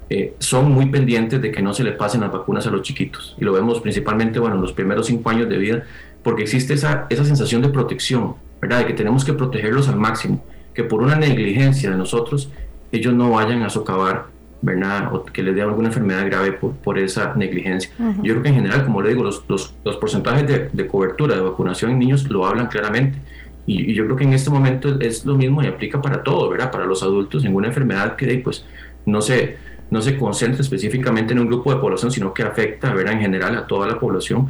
[0.09, 3.35] eh, son muy pendientes de que no se le pasen las vacunas a los chiquitos.
[3.39, 5.83] Y lo vemos principalmente, bueno, en los primeros cinco años de vida,
[6.21, 8.79] porque existe esa, esa sensación de protección, ¿verdad?
[8.79, 10.45] De que tenemos que protegerlos al máximo.
[10.73, 12.49] que por una negligencia de nosotros,
[12.93, 14.27] ellos no vayan a socavar,
[14.61, 15.13] ¿verdad?
[15.13, 17.91] O que les dé alguna enfermedad grave por, por esa negligencia.
[18.21, 21.35] Yo creo que en general, como le digo, los, los, los porcentajes de, de, cobertura
[21.35, 23.19] de vacunación en niños lo hablan claramente.
[23.65, 26.71] Y, yo creo que en este momento es lo mismo y aplica para todo, ¿verdad?
[26.71, 28.65] Para los adultos, ninguna enfermedad que pues
[29.05, 29.57] no se,
[29.89, 33.13] no se concentra específicamente en un grupo de población, sino que afecta, ¿verdad?
[33.13, 34.49] En general a toda la población.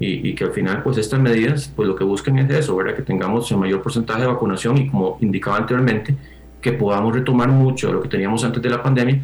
[0.00, 2.96] Y, y, que al final pues estas medidas pues lo que buscan es eso, ¿verdad?
[2.96, 6.16] Que tengamos el mayor porcentaje de vacunación y como indicaba anteriormente,
[6.60, 9.20] que podamos retomar mucho de lo que teníamos antes de la pandemia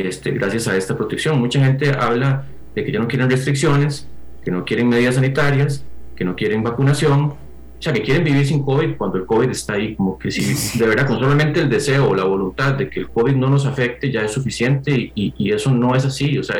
[0.00, 1.38] este, gracias a esta protección.
[1.38, 4.08] Mucha gente habla de que ya no quieren restricciones,
[4.44, 7.34] que no quieren medidas sanitarias, que no quieren vacunación,
[7.78, 10.78] o sea, que quieren vivir sin COVID cuando el COVID está ahí, como que si
[10.78, 13.66] de verdad con solamente el deseo o la voluntad de que el COVID no nos
[13.66, 16.56] afecte ya es suficiente y, y, eso no es así, o sea,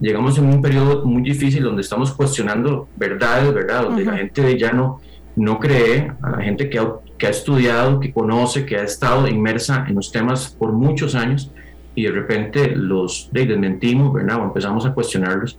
[0.00, 3.84] llegamos en un periodo muy difícil donde estamos cuestionando verdades, ¿verdad?
[3.84, 5.00] Donde la gente ya no,
[5.36, 9.28] no cree, a la gente que ha, que ha estudiado, que conoce, que ha estado
[9.28, 11.52] inmersa en los temas por muchos años
[11.94, 14.40] y de repente los de, desmentimos, ¿verdad?
[14.40, 15.58] O empezamos a cuestionarlos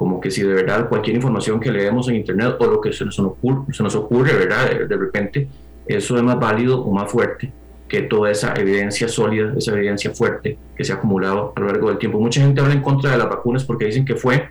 [0.00, 3.04] como que si de verdad cualquier información que leemos en internet o lo que se
[3.04, 4.88] nos ocurre, ¿verdad?
[4.88, 5.46] De, repente,
[5.86, 7.52] eso es más válido o más fuerte
[7.86, 11.88] que toda esa evidencia sólida, esa evidencia fuerte que se ha acumulado a lo largo
[11.88, 12.18] del tiempo.
[12.18, 14.48] Mucha gente habla en contra de las vacunas porque dicen que fue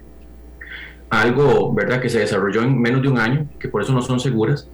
[1.10, 4.20] algo, ¿verdad?, que se desarrolló en menos de un año, que por eso no son
[4.20, 4.70] seguras.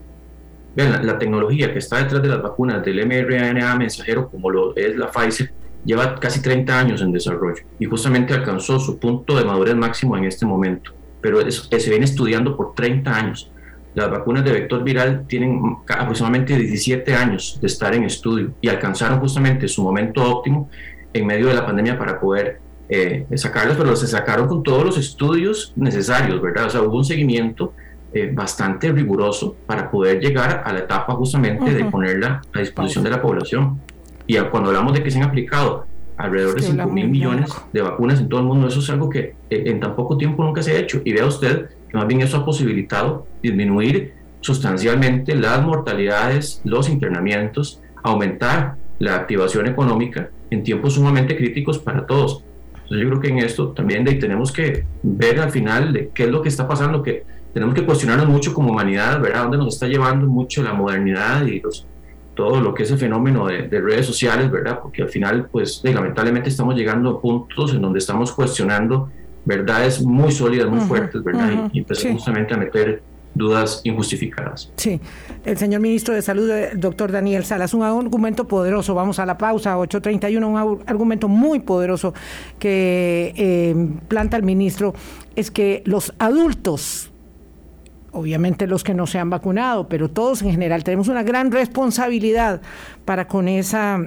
[0.75, 4.97] Vean, la tecnología que está detrás de las vacunas del mRNA mensajero, como lo es
[4.97, 5.53] la Pfizer,
[5.85, 10.25] lleva casi 30 años en desarrollo y justamente alcanzó su punto de madurez máximo en
[10.25, 13.51] este momento, pero es, se viene estudiando por 30 años.
[13.93, 19.19] Las vacunas de vector viral tienen aproximadamente 17 años de estar en estudio y alcanzaron
[19.19, 20.69] justamente su momento óptimo
[21.13, 24.97] en medio de la pandemia para poder eh, sacarlas, pero se sacaron con todos los
[24.97, 26.65] estudios necesarios, ¿verdad?
[26.65, 27.73] O sea, hubo un seguimiento
[28.13, 33.09] eh, bastante riguroso para poder llegar a la etapa justamente de ponerla a disposición de
[33.09, 33.81] la población.
[34.27, 35.85] Y cuando hablamos de que se han aplicado
[36.17, 39.35] alrededor de 5 mil millones de vacunas en todo el mundo, eso es algo que
[39.49, 41.01] eh, en tan poco tiempo nunca se ha hecho.
[41.03, 47.81] Y vea usted que más bien eso ha posibilitado disminuir sustancialmente las mortalidades, los internamientos,
[48.03, 52.43] aumentar la activación económica en tiempos sumamente críticos para todos.
[52.73, 56.29] Entonces yo creo que en esto también tenemos que ver al final de qué es
[56.29, 59.43] lo que está pasando, que tenemos que cuestionarnos mucho como humanidad, ¿verdad?
[59.43, 61.87] ¿Dónde nos está llevando mucho la modernidad y los
[62.35, 64.79] todo lo que es el fenómeno de, redes sociales, ¿verdad?
[64.81, 69.09] Porque al final, pues lamentablemente estamos llegando a puntos en donde estamos cuestionando
[69.45, 71.69] verdades muy sólidas, muy fuertes, ¿verdad?
[71.71, 73.01] y, empezamos justamente a meter
[73.35, 74.71] dudas injustificadas.
[74.77, 74.99] Sí,
[75.43, 79.37] el señor ministro de Salud, el doctor Daniel Salas, un argumento poderoso, vamos a la
[79.37, 82.13] pausa, 8.31, un argumento muy poderoso
[82.57, 83.75] que eh,
[84.07, 84.93] planta el ministro,
[85.35, 87.11] es que los adultos
[88.15, 92.61] obviamente los que no se han vacunado, pero todos en general tenemos una gran responsabilidad
[93.03, 93.99] para con esa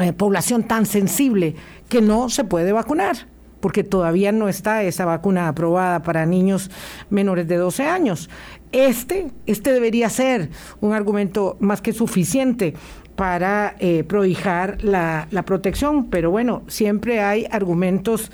[0.00, 1.56] eh, población tan sensible
[1.88, 3.26] que no se puede vacunar,
[3.60, 6.70] porque todavía no está esa vacuna aprobada para niños
[7.10, 8.30] menores de 12 años.
[8.70, 10.50] Este, este debería ser
[10.80, 12.74] un argumento más que suficiente
[13.16, 18.30] para eh, prohijar la, la protección, pero bueno, siempre hay argumentos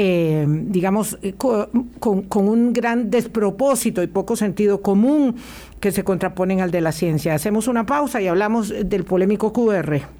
[0.00, 1.66] eh, digamos, eh, con,
[1.98, 5.34] con, un gran despropósito y poco sentido común
[5.80, 7.34] que se contraponen al de la ciencia.
[7.34, 10.17] Hacemos una pausa y hablamos del polémico QR.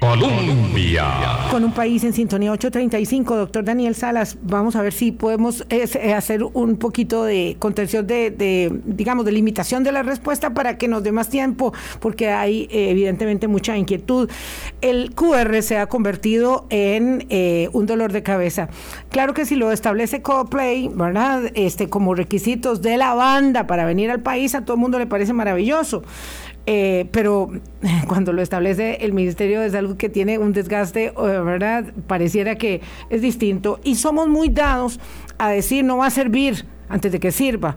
[0.00, 1.04] Colombia.
[1.50, 6.14] Con un país en sintonía 835, doctor Daniel Salas, vamos a ver si podemos eh,
[6.14, 11.02] hacer un poquito de contención de, digamos, de limitación de la respuesta para que nos
[11.02, 14.30] dé más tiempo, porque hay eh, evidentemente mucha inquietud.
[14.80, 18.70] El QR se ha convertido en eh, un dolor de cabeza.
[19.10, 21.42] Claro que si lo establece Coplay, ¿verdad?
[21.54, 25.06] Este, como requisitos de la banda para venir al país, a todo el mundo le
[25.06, 26.02] parece maravilloso.
[26.72, 27.50] Eh, pero
[28.06, 31.92] cuando lo establece el Ministerio de Salud que tiene un desgaste, eh, ¿verdad?
[32.06, 32.80] Pareciera que
[33.10, 33.80] es distinto.
[33.82, 35.00] Y somos muy dados
[35.38, 37.74] a decir no va a servir antes de que sirva.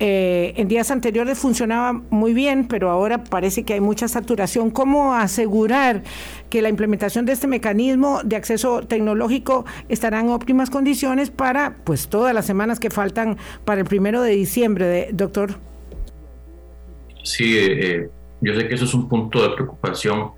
[0.00, 4.72] Eh, en días anteriores funcionaba muy bien, pero ahora parece que hay mucha saturación.
[4.72, 6.02] ¿Cómo asegurar
[6.50, 12.08] que la implementación de este mecanismo de acceso tecnológico estará en óptimas condiciones para pues
[12.08, 15.60] todas las semanas que faltan para el primero de diciembre, doctor?
[17.22, 18.10] Sí, eh,
[18.42, 20.32] yo sé que eso es un punto de preocupación,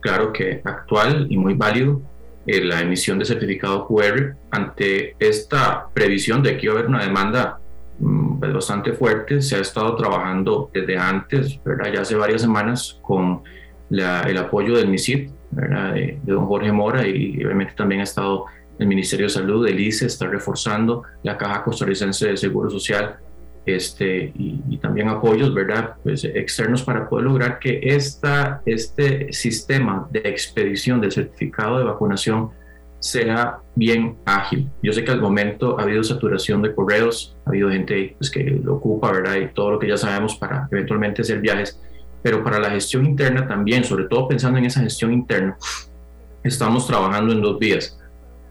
[0.00, 2.02] claro que actual y muy válido,
[2.46, 7.02] eh, la emisión de certificado QR ante esta previsión de que iba a haber una
[7.02, 7.58] demanda
[7.98, 9.42] mm, pues, bastante fuerte.
[9.42, 11.92] Se ha estado trabajando desde antes, ¿verdad?
[11.92, 13.42] ya hace varias semanas, con
[13.90, 15.94] el apoyo del MISIP, ¿verdad?
[15.94, 18.46] De, don Jorge Mora y obviamente también ha estado
[18.78, 23.16] el Ministerio de Salud, el ICE, está reforzando la Caja Costarricense de Seguro Social
[23.66, 25.96] este, y, también apoyos ¿verdad?
[26.02, 32.50] Pues, externos para poder lograr que esta, este sistema de expedición del certificado de vacunación
[33.00, 34.70] sea bien ágil.
[34.82, 38.42] Yo sé que al momento ha habido saturación de correos, ha habido gente pues, que
[38.44, 39.36] lo ocupa, ¿verdad?
[39.36, 41.80] Y todo lo que ya sabemos para eventualmente hacer viajes,
[42.22, 45.56] pero para la gestión interna también, sobre todo pensando en esa gestión interna,
[46.42, 47.98] estamos trabajando en dos vías.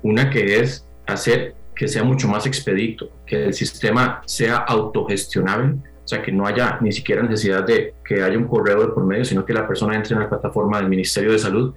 [0.04, 6.07] Una que es hacer que sea mucho más expedito, que el sistema sea autogestionable, o
[6.07, 9.25] sea, que no haya ni siquiera necesidad de que haya un correo de por medio,
[9.25, 11.73] sino que la persona entre en la plataforma del Ministerio de Salud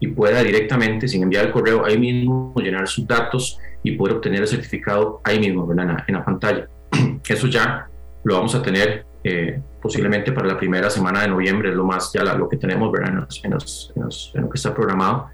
[0.00, 4.42] y pueda directamente, sin enviar el correo, ahí mismo llenar sus datos y poder obtener
[4.42, 6.68] el certificado ahí mismo, En, la, pantalla.
[7.28, 7.88] Eso ya
[8.24, 12.12] lo vamos a tener eh, posiblemente para la primera semana de noviembre, es lo más
[12.12, 13.26] ya lo que tenemos, ¿verdad?
[13.44, 13.50] En,
[14.42, 15.28] lo que está programado.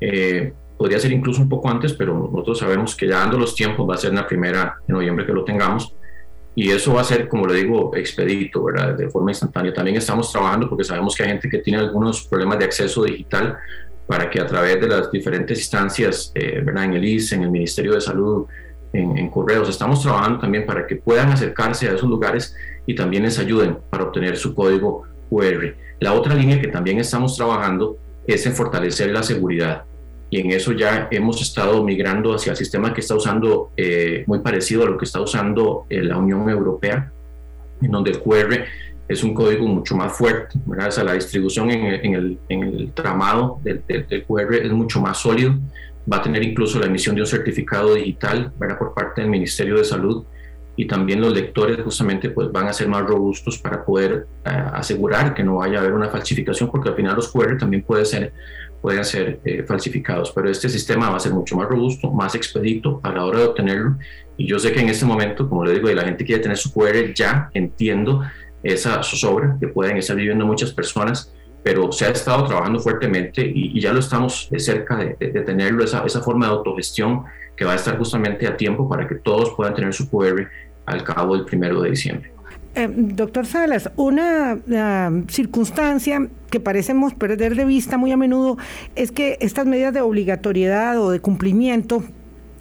[0.00, 3.88] Eh, podría ser incluso un poco antes, pero nosotros sabemos que ya dando los tiempos
[3.88, 5.94] va a ser en la primera de noviembre que lo tengamos.
[6.56, 8.94] Y eso va a ser, como le digo, expedito, ¿verdad?
[8.94, 9.72] De forma instantánea.
[9.74, 13.58] También estamos trabajando porque sabemos que hay gente que tiene algunos problemas de acceso digital
[14.06, 16.84] para que a través de las diferentes instancias, eh, ¿verdad?
[16.84, 18.46] en el ICE, en el Ministerio de Salud,
[18.92, 22.54] en, correos, estamos trabajando también para que puedan acercarse a esos lugares
[22.86, 25.74] y también les ayuden para obtener su código QR.
[25.98, 29.84] La otra línea que también estamos trabajando es en fortalecer la seguridad.
[30.34, 34.40] Y en eso ya hemos estado migrando hacia el sistema que está usando, eh, muy
[34.40, 37.12] parecido a lo que está usando eh, la Unión Europea,
[37.80, 38.64] en donde el QR
[39.06, 40.88] es un código mucho más fuerte, ¿verdad?
[40.88, 44.72] O sea, la distribución en el, en el, en el tramado del, del, QR es
[44.72, 45.54] mucho más sólido,
[46.12, 48.76] va a tener incluso la emisión de un certificado digital ¿verdad?
[48.76, 50.24] por parte del Ministerio de Salud
[50.76, 55.32] y también los lectores justamente pues van a ser más robustos para poder eh, asegurar
[55.32, 58.32] que no vaya a haber una falsificación porque al final los QR también pueden ser,
[58.84, 63.00] pueden ser eh, falsificados, pero este sistema va a ser mucho más robusto, más expedito
[63.02, 63.96] a la hora de obtenerlo
[64.36, 66.58] y yo sé que en este momento, como le digo, y la gente quiere tener
[66.58, 68.20] su QR ya, entiendo
[68.62, 73.80] esa zozobra que pueden estar viviendo muchas personas, pero se ha estado trabajando fuertemente y,
[73.80, 75.14] ya lo estamos cerca de,
[75.46, 77.24] tenerlo, esa, esa, forma de autogestión
[77.56, 80.46] que va a estar justamente a tiempo para que todos puedan tener su QR
[80.84, 82.33] al cabo del primero de diciembre.
[82.76, 84.58] Eh, doctor Salas, una
[85.28, 88.58] circunstancia que parecemos perder de vista muy a menudo
[88.96, 92.02] es que estas medidas de obligatoriedad o de cumplimiento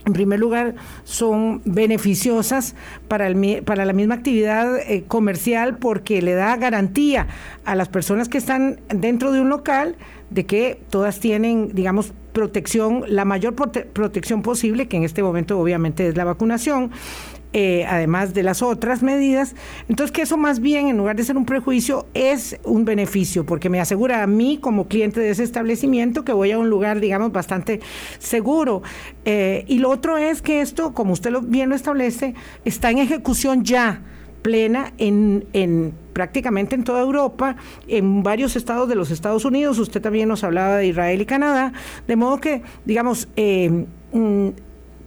[0.06, 2.76] en primer lugar, son beneficiosas
[3.08, 7.28] para la misma actividad eh, comercial porque le da garantía
[7.64, 9.96] a las personas que están dentro de un local
[10.30, 16.08] de que todas tienen, digamos, protección, la mayor protección posible, que en este momento obviamente
[16.08, 16.92] es la vacunación.
[17.56, 19.56] Eh, además de las otras medidas.
[19.88, 23.70] Entonces, que eso más bien, en lugar de ser un prejuicio, es un beneficio, porque
[23.70, 27.32] me asegura a mí, como cliente de ese establecimiento, que voy a un lugar, digamos,
[27.32, 27.80] bastante
[28.18, 28.82] seguro.
[29.26, 32.34] Eh, y lo otro es que esto, como usted bien lo establece,
[32.66, 34.02] está en ejecución ya
[34.42, 37.56] plena en, en, prácticamente en toda Europa,
[37.88, 39.78] en varios estados de los Estados Unidos.
[39.78, 41.72] Usted también nos hablaba de Israel y Canadá,
[42.08, 44.50] de modo que, digamos, eh, mm,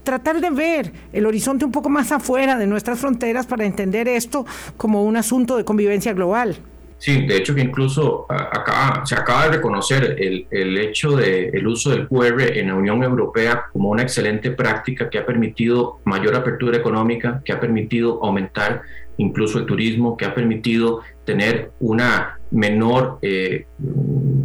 [0.06, 4.46] tratar de ver el horizonte un poco más afuera de nuestras fronteras para entender esto
[4.76, 6.56] como un asunto de convivencia global.
[6.98, 11.66] Sí, de hecho que incluso acá se acaba de reconocer el, el hecho del el
[11.66, 16.34] uso del QR en la Unión Europea como una excelente práctica que ha permitido mayor
[16.36, 18.82] apertura económica, que ha permitido aumentar
[19.18, 23.66] incluso el turismo, que ha permitido tener una menor eh,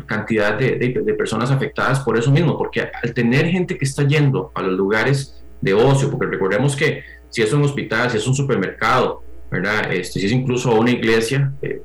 [0.05, 4.51] cantidad de, de, personas afectadas por eso mismo, porque al tener gente que está yendo
[4.55, 8.35] a los lugares de ocio, porque recordemos que si es un hospital, si es un
[8.35, 9.91] supermercado, ¿verdad?
[9.93, 11.81] Este, si es incluso una iglesia, eh,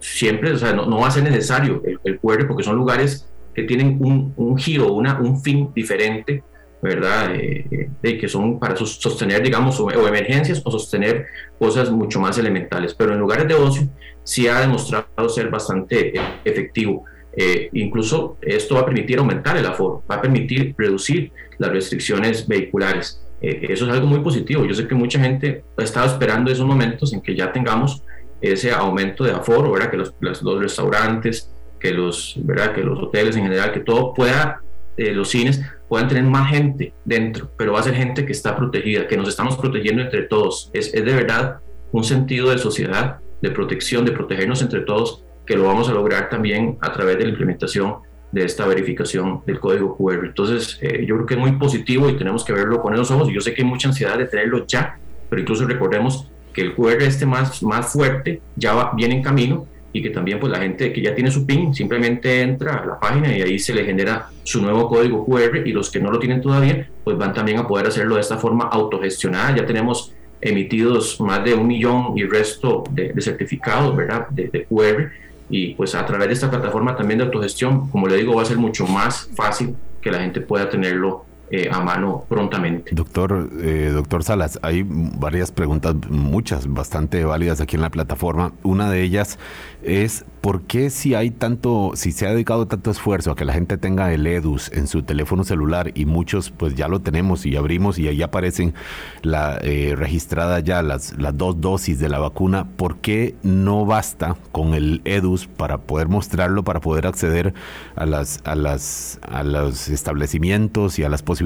[0.00, 3.98] siempre, o sea, no, va a ser necesario el, el porque son lugares que tienen
[4.00, 6.42] un, un giro, una, un fin diferente,
[6.80, 7.34] ¿verdad?
[7.34, 11.26] Eh, de que son para sostener, digamos, o, emergencias o sostener
[11.58, 12.94] cosas mucho más elementales.
[12.94, 13.88] Pero en lugares de ocio
[14.22, 16.12] sí ha demostrado ser bastante
[16.44, 17.04] efectivo.
[17.40, 22.48] Eh, incluso esto va a permitir aumentar el aforo, va a permitir reducir las restricciones
[22.48, 23.24] vehiculares.
[23.40, 24.64] Eh, eso es algo muy positivo.
[24.64, 28.02] Yo sé que mucha gente ha estado esperando esos momentos en que ya tengamos
[28.40, 29.88] ese aumento de aforo, ¿verdad?
[29.88, 31.48] que los, los, restaurantes,
[31.78, 32.74] que los, ¿verdad?
[32.74, 34.60] que los hoteles en general, que todo pueda,
[34.96, 38.56] eh, los cines puedan tener más gente dentro, pero va a ser gente que está
[38.56, 40.70] protegida, que nos estamos protegiendo entre todos.
[40.72, 41.60] Es, es de verdad
[41.92, 46.28] un sentido de sociedad, de protección, de protegernos entre todos, que lo vamos a lograr
[46.28, 47.94] también a través de la implementación
[48.30, 50.26] de esta verificación del código QR.
[50.26, 53.28] Entonces, eh, yo creo que es muy positivo y tenemos que verlo con esos ojos.
[53.32, 54.98] Yo sé que hay mucha ansiedad de tenerlo ya,
[55.30, 59.66] pero incluso recordemos que el QR este más, más fuerte ya va, viene en camino
[59.90, 63.00] y que también pues la gente que ya tiene su PIN simplemente entra a la
[63.00, 66.18] página y ahí se le genera su nuevo código QR y los que no lo
[66.18, 69.56] tienen todavía pues van también a poder hacerlo de esta forma autogestionada.
[69.56, 74.28] Ya tenemos emitidos más de un millón y resto de, certificados, ¿verdad?
[74.28, 75.10] De, de, QR.
[75.50, 78.46] Y pues a través de esta plataforma también de autogestión, como le digo, va a
[78.46, 82.94] ser mucho más fácil que la gente pueda tenerlo eh, a mano prontamente.
[82.94, 88.52] Doctor, eh, doctor Salas, hay varias preguntas, muchas, bastante válidas aquí en la plataforma.
[88.62, 89.38] Una de ellas
[89.82, 93.52] es ¿por qué si hay tanto, si se ha dedicado tanto esfuerzo a que la
[93.52, 97.56] gente tenga el EDUS en su teléfono celular y muchos pues ya lo tenemos y
[97.56, 98.74] abrimos y ahí aparecen
[99.22, 104.36] la eh, registrada ya las, las dos dosis de la vacuna, ¿por qué no basta
[104.52, 107.54] con el EDUS para poder mostrarlo, para poder acceder
[107.96, 111.37] a las, a las, a los establecimientos y a las posibilidades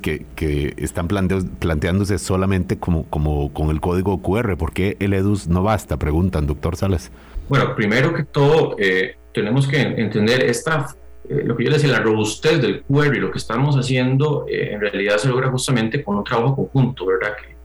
[0.00, 4.56] que, que están planteándose solamente como, como con el código QR?
[4.56, 5.96] ¿Por qué el EDUS no basta?
[5.98, 7.10] Preguntan, doctor Salas.
[7.48, 10.88] Bueno, primero que todo, eh, tenemos que entender esta,
[11.28, 14.80] eh, lo que yo decía, la robustez del query, lo que estamos haciendo, eh, en
[14.80, 17.34] realidad se logra justamente con un trabajo conjunto, ¿verdad?
[17.36, 17.56] Que,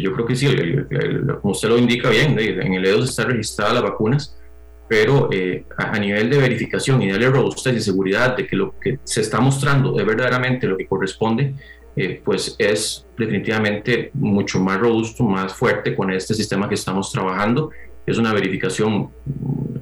[0.00, 0.46] yo creo que sí,
[1.42, 4.37] como usted lo indica bien, en el EDOS está registrada las vacunas,
[4.88, 5.28] pero
[5.76, 9.38] a, nivel de verificación y de robustez y seguridad de que lo que se está
[9.38, 11.54] mostrando es verdaderamente lo que corresponde,
[12.24, 17.70] pues es definitivamente mucho más robusto, más fuerte con este sistema que estamos trabajando.
[18.06, 19.10] Es una verificación,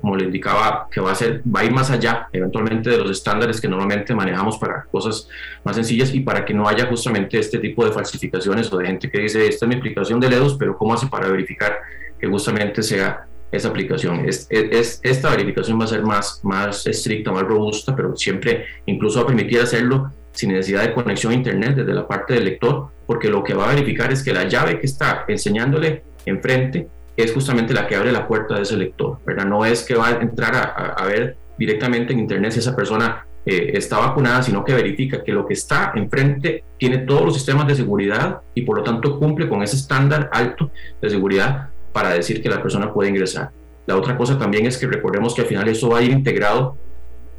[0.01, 3.11] como le indicaba, que va a, ser, va a ir más allá eventualmente de los
[3.11, 5.29] estándares que normalmente manejamos para cosas
[5.63, 9.11] más sencillas y para que no haya justamente este tipo de falsificaciones o de gente
[9.11, 11.79] que dice, esta es mi aplicación de LEDOS, pero ¿cómo hace para verificar
[12.19, 14.29] que justamente sea esa aplicación.
[14.29, 19.19] Es, es, esta verificación va a ser más, más estricta, más robusta, pero siempre incluso
[19.19, 22.89] va a permitir hacerlo sin necesidad de conexión a Internet desde la parte del lector,
[23.07, 27.33] porque lo que va a verificar es que la llave que está enseñándole enfrente es
[27.33, 29.47] justamente la que abre la puerta de ese lector, ¿verdad?
[29.47, 33.71] No es que va a entrar a, ver directamente en Internet si esa persona eh,
[33.75, 37.75] está vacunada, sino que verifica que lo que está enfrente tiene todos los sistemas de
[37.75, 40.71] seguridad y por lo tanto cumple con ese estándar alto
[41.01, 43.53] de seguridad para decir que la persona puede ingresar.
[43.87, 46.77] La otra cosa también es que recordemos que al final eso va a ir integrado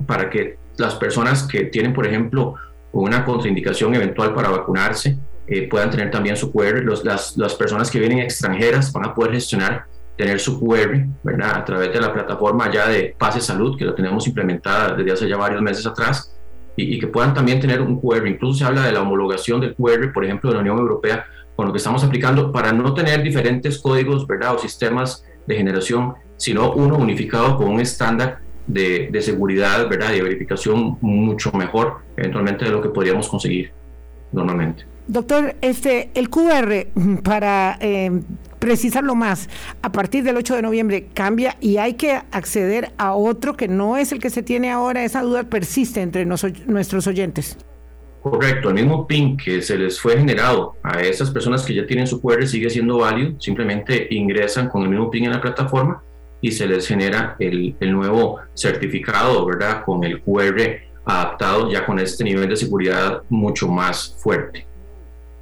[0.08, 2.56] para que las personas que tienen, por ejemplo,
[2.92, 6.82] una contraindicación eventual para vacunarse, eh, puedan tener también su QR.
[6.84, 9.86] Los, las, las, personas que vienen extranjeras van a poder gestionar,
[10.18, 11.58] tener su QR, ¿verdad?
[11.58, 15.30] A través de la plataforma ya de Pase Salud, que lo tenemos implementada desde hace
[15.30, 16.36] ya varios meses atrás,
[16.76, 18.26] y, y, que puedan también tener un QR.
[18.26, 21.28] Incluso se habla de la homologación del QR, por ejemplo, de la Unión Europea,
[21.58, 24.56] con lo que estamos aplicando, para no tener diferentes códigos, ¿verdad?
[24.56, 30.14] O sistemas de generación, sino uno unificado con un estándar de, de, seguridad, ¿verdad?
[30.14, 33.72] Y de verificación mucho mejor, eventualmente, de lo que podríamos conseguir
[34.32, 34.86] normalmente.
[35.08, 36.88] Doctor, este, el QR,
[37.24, 38.12] para eh,
[38.60, 39.50] precisarlo más,
[39.82, 43.98] a partir del 8 de noviembre cambia y hay que acceder a otro que no
[43.98, 45.04] es el que se tiene ahora.
[45.04, 47.58] Esa duda persiste entre nuestros oyentes.
[48.22, 52.08] Correcto, el mismo PIN que se les fue generado a esas personas que ya tienen
[52.08, 56.04] su QR sigue siendo válido, simplemente ingresan con el mismo PIN en la plataforma
[56.42, 59.84] y se les genera el, el nuevo certificado, ¿verdad?
[59.86, 64.68] Con el QR adaptado ya con este nivel de seguridad mucho más fuerte.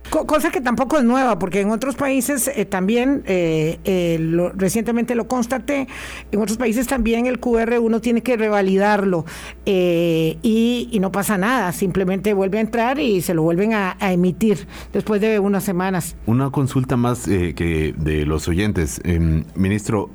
[0.10, 5.28] Cosa que tampoco es nueva, porque en otros países eh, también, eh, eh, recientemente lo
[5.28, 5.88] constaté,
[6.32, 9.26] en otros países también el QR uno tiene que revalidarlo
[9.66, 15.20] y, no pasa nada, simplemente vuelve a entrar y se lo vuelven a, emitir después
[15.20, 16.16] de unas semanas.
[16.26, 19.01] Una consulta más que de los oyentes.
[19.03, 20.10] Em, ministro,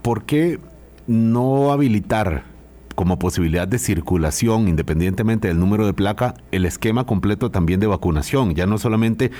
[0.00, 0.58] ¿por qué
[1.06, 2.51] no habilitar
[2.94, 8.54] como posibilidad de circulación, independientemente del número de placa, el esquema completo también de vacunación,
[8.54, 9.30] ya no solamente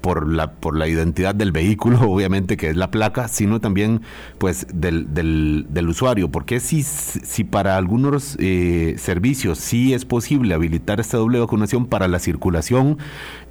[0.00, 4.02] por la, por la identidad del vehículo, obviamente que es la placa, sino también
[4.38, 6.30] pues del, del, del usuario.
[6.30, 12.08] Porque si, si para algunos eh, servicios sí es posible habilitar esta doble vacunación para
[12.08, 12.98] la circulación,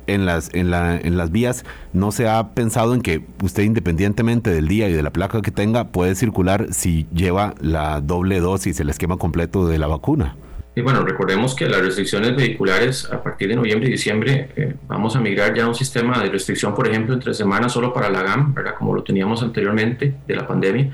[0.07, 4.49] en las, en, la, en las vías no se ha pensado en que usted independientemente
[4.49, 8.79] del día y de la placa que tenga puede circular si lleva la doble dosis,
[8.79, 10.35] el esquema completo de la vacuna.
[10.73, 15.17] Y bueno, recordemos que las restricciones vehiculares a partir de noviembre y diciembre eh, vamos
[15.17, 18.23] a migrar ya a un sistema de restricción, por ejemplo, entre semanas solo para la
[18.23, 18.75] GAM, ¿verdad?
[18.77, 20.89] como lo teníamos anteriormente de la pandemia,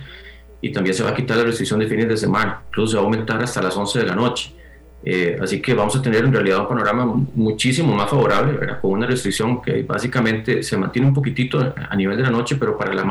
[0.62, 3.04] y también se va a quitar la restricción de fines de semana, incluso se va
[3.04, 4.56] a aumentar hasta las 11 de la noche.
[5.04, 9.08] Eh, así que vamos a tener en realidad un panorama muchísimo más favorable, con una
[9.08, 13.04] restricción que básicamente se mantiene un poquitito a nivel de la noche, pero para la,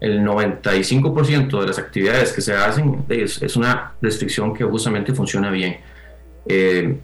[0.00, 5.78] el 95% de las actividades que se hacen es, una restricción que justamente funciona bien.
[6.46, 6.96] Eh,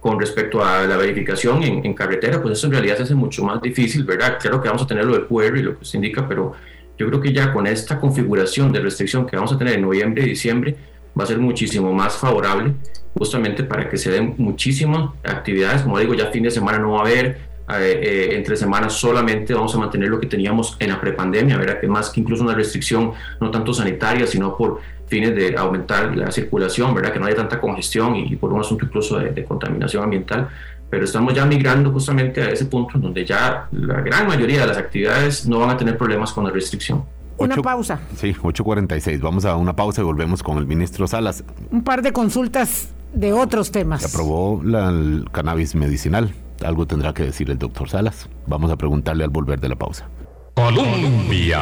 [0.00, 3.60] con respecto a la verificación en, carretera, pues eso en realidad se hace mucho más
[3.60, 4.38] difícil, ¿verdad?
[4.40, 6.52] Claro que vamos a tener lo del QR y lo que se indica, pero
[6.96, 10.22] yo creo que ya con esta configuración de restricción que vamos a tener en noviembre
[10.22, 10.76] y diciembre,
[11.18, 12.74] va a ser muchísimo más favorable
[13.18, 16.98] justamente para que se den muchísimas actividades, como digo, ya fin de semana no va
[16.98, 17.38] a haber,
[17.68, 21.80] eh, entre semanas solamente vamos a mantener lo que teníamos en la prepandemia, ¿verdad?
[21.80, 26.30] que más que incluso una restricción no tanto sanitaria, sino por fines de aumentar la
[26.30, 27.12] circulación, ¿verdad?
[27.12, 30.48] que no haya tanta congestión y, por un asunto incluso de, contaminación ambiental.
[30.88, 34.66] Pero estamos ya migrando justamente a ese punto en donde ya la gran mayoría de
[34.68, 37.04] las actividades no van a tener problemas con la restricción.
[37.38, 38.00] Una pausa.
[38.16, 39.20] Sí, 8.46.
[39.20, 41.44] Vamos a una pausa y volvemos con el ministro Salas.
[41.70, 44.02] Un par de consultas de otros temas.
[44.02, 46.34] Se aprobó la, el cannabis medicinal.
[46.64, 48.28] Algo tendrá que decir el doctor Salas.
[48.46, 50.08] Vamos a preguntarle al volver de la pausa.
[50.54, 51.60] Colombia.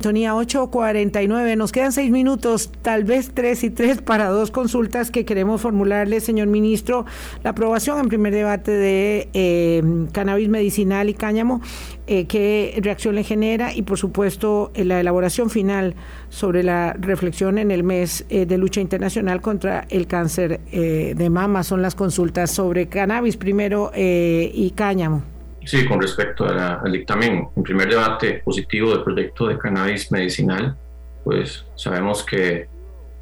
[0.00, 5.24] Tonía 8.49, nos quedan seis minutos, tal vez tres y tres para dos consultas que
[5.24, 7.06] queremos formularle, señor ministro.
[7.42, 9.82] La aprobación en primer debate de eh,
[10.12, 11.62] cannabis medicinal y cáñamo,
[12.06, 15.94] eh, qué reacción le genera y por supuesto la elaboración final
[16.28, 21.62] sobre la reflexión en el mes eh, de lucha internacional contra el cáncer de mama.
[21.62, 25.35] Son las consultas sobre cannabis primero y cáñamo.
[25.66, 30.76] Sí, con respecto al dictamen, en primer debate positivo del proyecto de cannabis medicinal,
[31.24, 32.68] pues sabemos que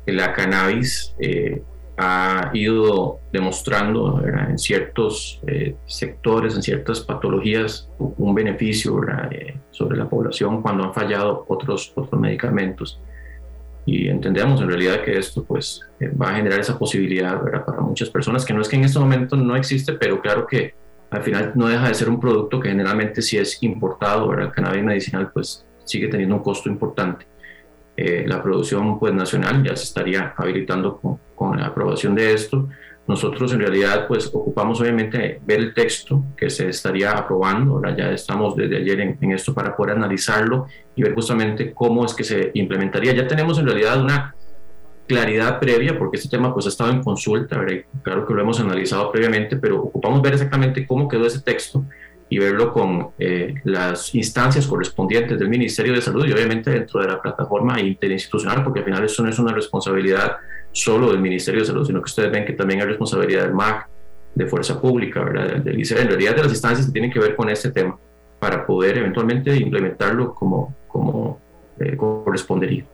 [0.04, 1.62] la cannabis eh,
[1.96, 10.06] ha ido demostrando en ciertos eh, sectores, en ciertas patologías, un beneficio eh, sobre la
[10.06, 13.00] población cuando han fallado otros, otros medicamentos.
[13.86, 15.80] Y entendemos en realidad que esto pues,
[16.20, 19.34] va a generar esa posibilidad para muchas personas, que no es que en este momento
[19.34, 20.83] no existe, pero claro que
[21.14, 24.46] al final no deja de ser un producto que generalmente si es importado, ¿verdad?
[24.46, 27.26] el cannabis medicinal pues sigue teniendo un costo importante.
[27.96, 32.68] Eh, la producción pues nacional ya se estaría habilitando con, con, la aprobación de esto.
[33.06, 38.10] Nosotros en realidad pues ocupamos obviamente ver el texto que se estaría aprobando, ahora ya
[38.10, 42.24] estamos desde ayer en, en, esto para poder analizarlo y ver justamente cómo es que
[42.24, 43.12] se implementaría.
[43.12, 44.34] Ya tenemos en realidad una
[45.06, 47.64] claridad previa, porque este tema pues ha estado en consulta,
[48.02, 51.84] claro que lo hemos analizado previamente, pero ocupamos ver exactamente cómo quedó ese texto
[52.28, 57.08] y verlo con eh, las instancias correspondientes del Ministerio de Salud y obviamente dentro de
[57.08, 60.36] la plataforma interinstitucional, porque al final eso no es una responsabilidad
[60.72, 63.88] solo del Ministerio de Salud, sino que ustedes ven que también hay responsabilidad del MAC,
[64.34, 65.58] de Fuerza Pública, ¿verdad?
[65.58, 67.96] del ICE, en realidad de las instancias que tienen que ver con este tema,
[68.40, 71.38] para poder eventualmente implementarlo como,
[71.78, 72.84] eh, correspondería.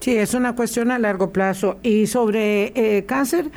[0.00, 1.78] Sí, es una cuestión a largo plazo.
[1.82, 3.50] Y sobre eh, cáncer,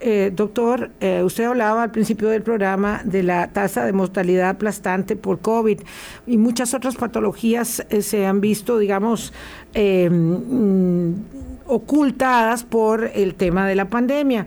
[0.00, 5.16] eh, doctor, eh, usted hablaba al principio del programa de la tasa de mortalidad aplastante
[5.16, 5.80] por COVID
[6.26, 9.32] y muchas otras patologías se han visto, digamos,
[9.74, 11.12] mm,
[11.66, 14.46] ocultadas por el tema de la pandemia.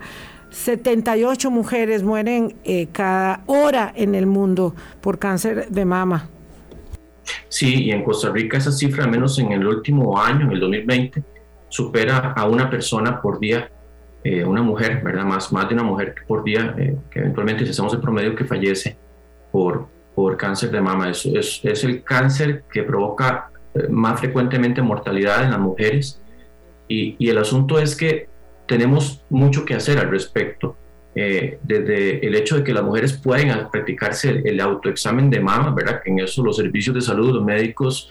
[0.50, 2.54] 78 mujeres mueren
[2.92, 6.28] cada hora en el mundo por cáncer de mama.
[7.48, 10.60] Sí, y en Costa Rica esa cifra, al menos en el último año, en el
[10.60, 11.22] 2020,
[11.68, 13.70] supera a una persona por día,
[14.24, 15.24] eh, una mujer, ¿verdad?
[15.24, 18.44] Más, más de una mujer por día, eh, que eventualmente si hacemos el promedio que
[18.44, 18.96] fallece
[19.52, 21.10] por, por cáncer de mama.
[21.10, 26.20] Es, es, es el cáncer que provoca eh, más frecuentemente mortalidad en las mujeres
[26.88, 28.28] y, y, el asunto es que
[28.66, 30.76] tenemos mucho que hacer al respecto.
[31.14, 36.00] desde el hecho de que las mujeres pueden practicarse el, el autoexamen de mama, ¿verdad?
[36.02, 38.08] Que en eso los servicios de salud, los médicos,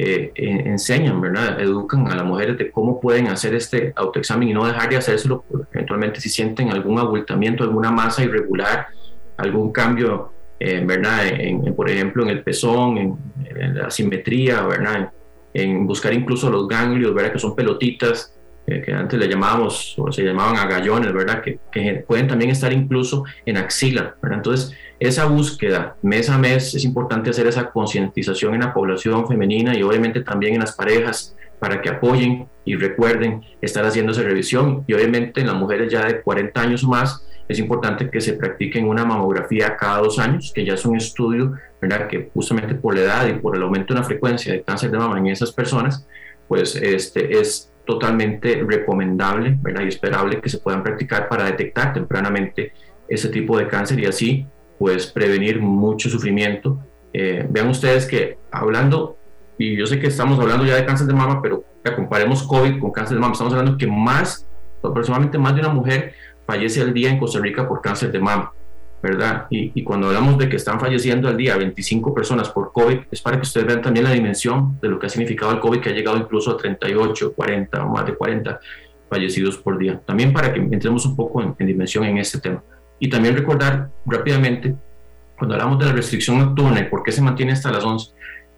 [0.00, 1.60] eh, enseñan, ¿verdad?
[1.60, 5.44] Educan a las mujeres de cómo pueden hacer este autoexamen y no dejar de hacérselo
[5.72, 8.86] eventualmente si sienten algún abultamiento, alguna masa irregular,
[9.36, 10.30] algún cambio,
[10.60, 11.26] eh, ¿verdad?
[11.26, 15.10] En, por ejemplo, en el pezón, en, la simetría, ¿verdad?
[15.52, 17.32] En, buscar incluso los ganglios, ¿verdad?
[17.32, 18.38] Que son pelotitas
[18.68, 21.42] eh, que antes le llamábamos o se llamaban agallones, ¿verdad?
[21.42, 24.38] Que, que, pueden también estar incluso en axila, ¿verdad?
[24.38, 29.76] Entonces, esa búsqueda mes a mes es importante hacer esa concientización en la población femenina
[29.76, 34.84] y obviamente también en las parejas para que apoyen y recuerden estar haciendo esa revisión
[34.86, 38.34] y obviamente en las mujeres ya de 40 años o más es importante que se
[38.34, 42.06] practiquen una mamografía cada dos años, que ya es un estudio, ¿verdad?
[42.06, 44.98] Que justamente por la edad y por el aumento de la frecuencia de cáncer de
[44.98, 46.06] mama en esas personas,
[46.46, 49.82] pues este es totalmente recomendable, ¿verdad?
[49.84, 52.72] Y esperable que se puedan practicar para detectar tempranamente
[53.08, 54.46] ese tipo de cáncer y así
[54.78, 56.78] pues prevenir mucho sufrimiento.
[57.12, 59.16] Eh, vean ustedes que hablando,
[59.58, 61.64] y yo sé que estamos hablando ya de cáncer de mama, pero
[61.94, 64.46] comparemos COVID con cáncer de mama, estamos hablando que más,
[64.82, 66.14] aproximadamente más de una mujer
[66.46, 68.52] fallece al día en Costa Rica por cáncer de mama,
[69.02, 69.46] ¿verdad?
[69.50, 73.22] Y, y, cuando hablamos de que están falleciendo al día 25 personas por COVID, es
[73.22, 75.90] para que ustedes vean también la dimensión de lo que ha significado el COVID, que
[75.90, 78.60] ha llegado incluso a 38, 40 o más de 40
[79.08, 80.00] fallecidos por día.
[80.04, 82.62] También para que entremos un poco en, en dimensión en este tema.
[82.98, 84.74] Y también recordar rápidamente,
[85.36, 88.12] cuando hablamos de la restricción nocturna y por qué se mantiene hasta las 11,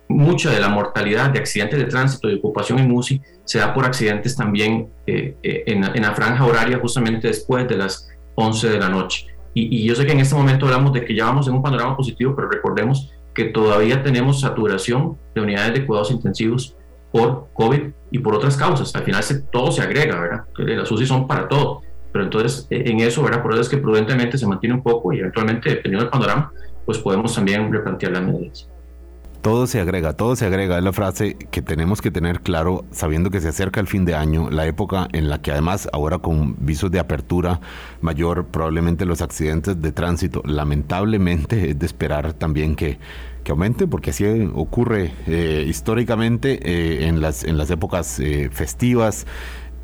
[0.08, 3.84] mucha de la mortalidad de accidentes de tránsito y ocupación en MUSI se da por
[3.84, 8.78] accidentes también eh, eh, en, en, la franja horaria justamente después de las 11 de
[8.78, 9.26] la noche.
[9.54, 11.96] Y, yo sé que en este momento hablamos de que ya vamos en un panorama
[11.96, 16.76] positivo, pero recordemos que todavía tenemos saturación de unidades de cuidados intensivos
[17.10, 17.80] por COVID
[18.10, 18.94] y por otras causas.
[18.94, 20.44] Al final se, todo se agrega, ¿verdad?
[20.56, 21.82] Las UCI son para todo.
[22.12, 23.42] Pero entonces e, en eso, ¿verdad?
[23.42, 26.52] Por eso es que prudentemente se mantiene un poco y eventualmente, dependiendo del panorama,
[26.84, 28.68] pues podemos también replantear las medidas.
[29.42, 30.76] Todo se agrega, todo se agrega.
[30.76, 34.14] Es la frase que tenemos que tener claro, sabiendo que se acerca el fin de
[34.14, 37.58] año, la época en la que además ahora con visos de apertura
[38.02, 42.98] mayor, probablemente los accidentes de tránsito, lamentablemente es de esperar también que,
[43.42, 49.26] que aumente, porque así ocurre eh, históricamente eh, en, las, en las épocas eh, festivas.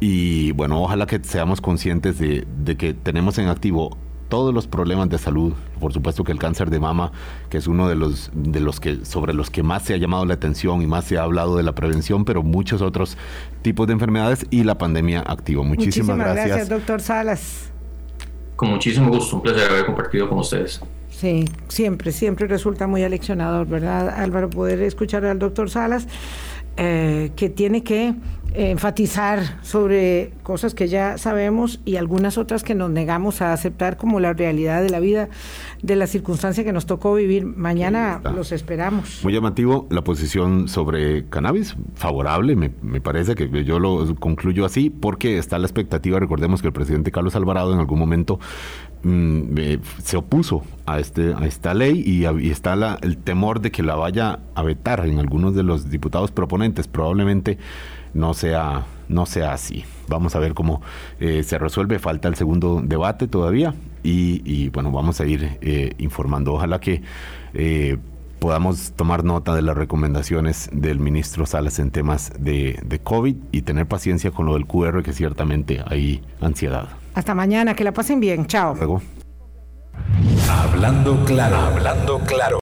[0.00, 3.96] Y bueno, ojalá que seamos conscientes de, de que tenemos en activo
[4.28, 7.12] todos los problemas de salud, por supuesto que el cáncer de mama,
[7.48, 10.24] que es uno de los de los que sobre los que más se ha llamado
[10.26, 13.16] la atención y más se ha hablado de la prevención, pero muchos otros
[13.62, 15.62] tipos de enfermedades y la pandemia activa.
[15.62, 16.68] Muchísimas, Muchísimas gracias.
[16.68, 17.70] doctor Salas.
[18.56, 20.80] Con muchísimo gusto, un placer haber compartido con ustedes.
[21.10, 24.50] Sí, siempre, siempre resulta muy aleccionador, ¿verdad, Álvaro?
[24.50, 26.06] Poder escuchar al doctor Salas,
[26.76, 28.14] eh, que tiene que
[28.56, 34.18] enfatizar sobre cosas que ya sabemos y algunas otras que nos negamos a aceptar como
[34.18, 35.28] la realidad de la vida,
[35.82, 37.44] de la circunstancia que nos tocó vivir.
[37.44, 39.20] Mañana los esperamos.
[39.22, 45.38] Muy llamativo la posición sobre cannabis, favorable, me, parece que yo lo concluyo así, porque
[45.38, 48.40] está la expectativa, recordemos que el presidente Carlos Alvarado en algún momento
[49.02, 53.70] mm, eh, se opuso a, este, a esta ley y, está la, el temor de
[53.70, 57.58] que la vaya a vetar en algunos de los diputados proponentes, probablemente
[58.16, 59.84] no sea, no sea así.
[60.08, 60.82] Vamos a ver cómo
[61.20, 61.98] eh, se resuelve.
[61.98, 66.54] Falta el segundo debate todavía y, bueno, vamos a ir eh, informando.
[66.54, 67.02] Ojalá que
[67.54, 67.98] eh,
[68.38, 73.62] podamos tomar nota de las recomendaciones del ministro Salas en temas de, de COVID y
[73.62, 76.88] tener paciencia con lo del QR, que ciertamente hay ansiedad.
[77.14, 78.46] Hasta mañana, que la pasen bien.
[78.46, 78.74] Chao.
[78.76, 79.02] Luego.
[80.48, 82.54] Hablando claro, hablando claro.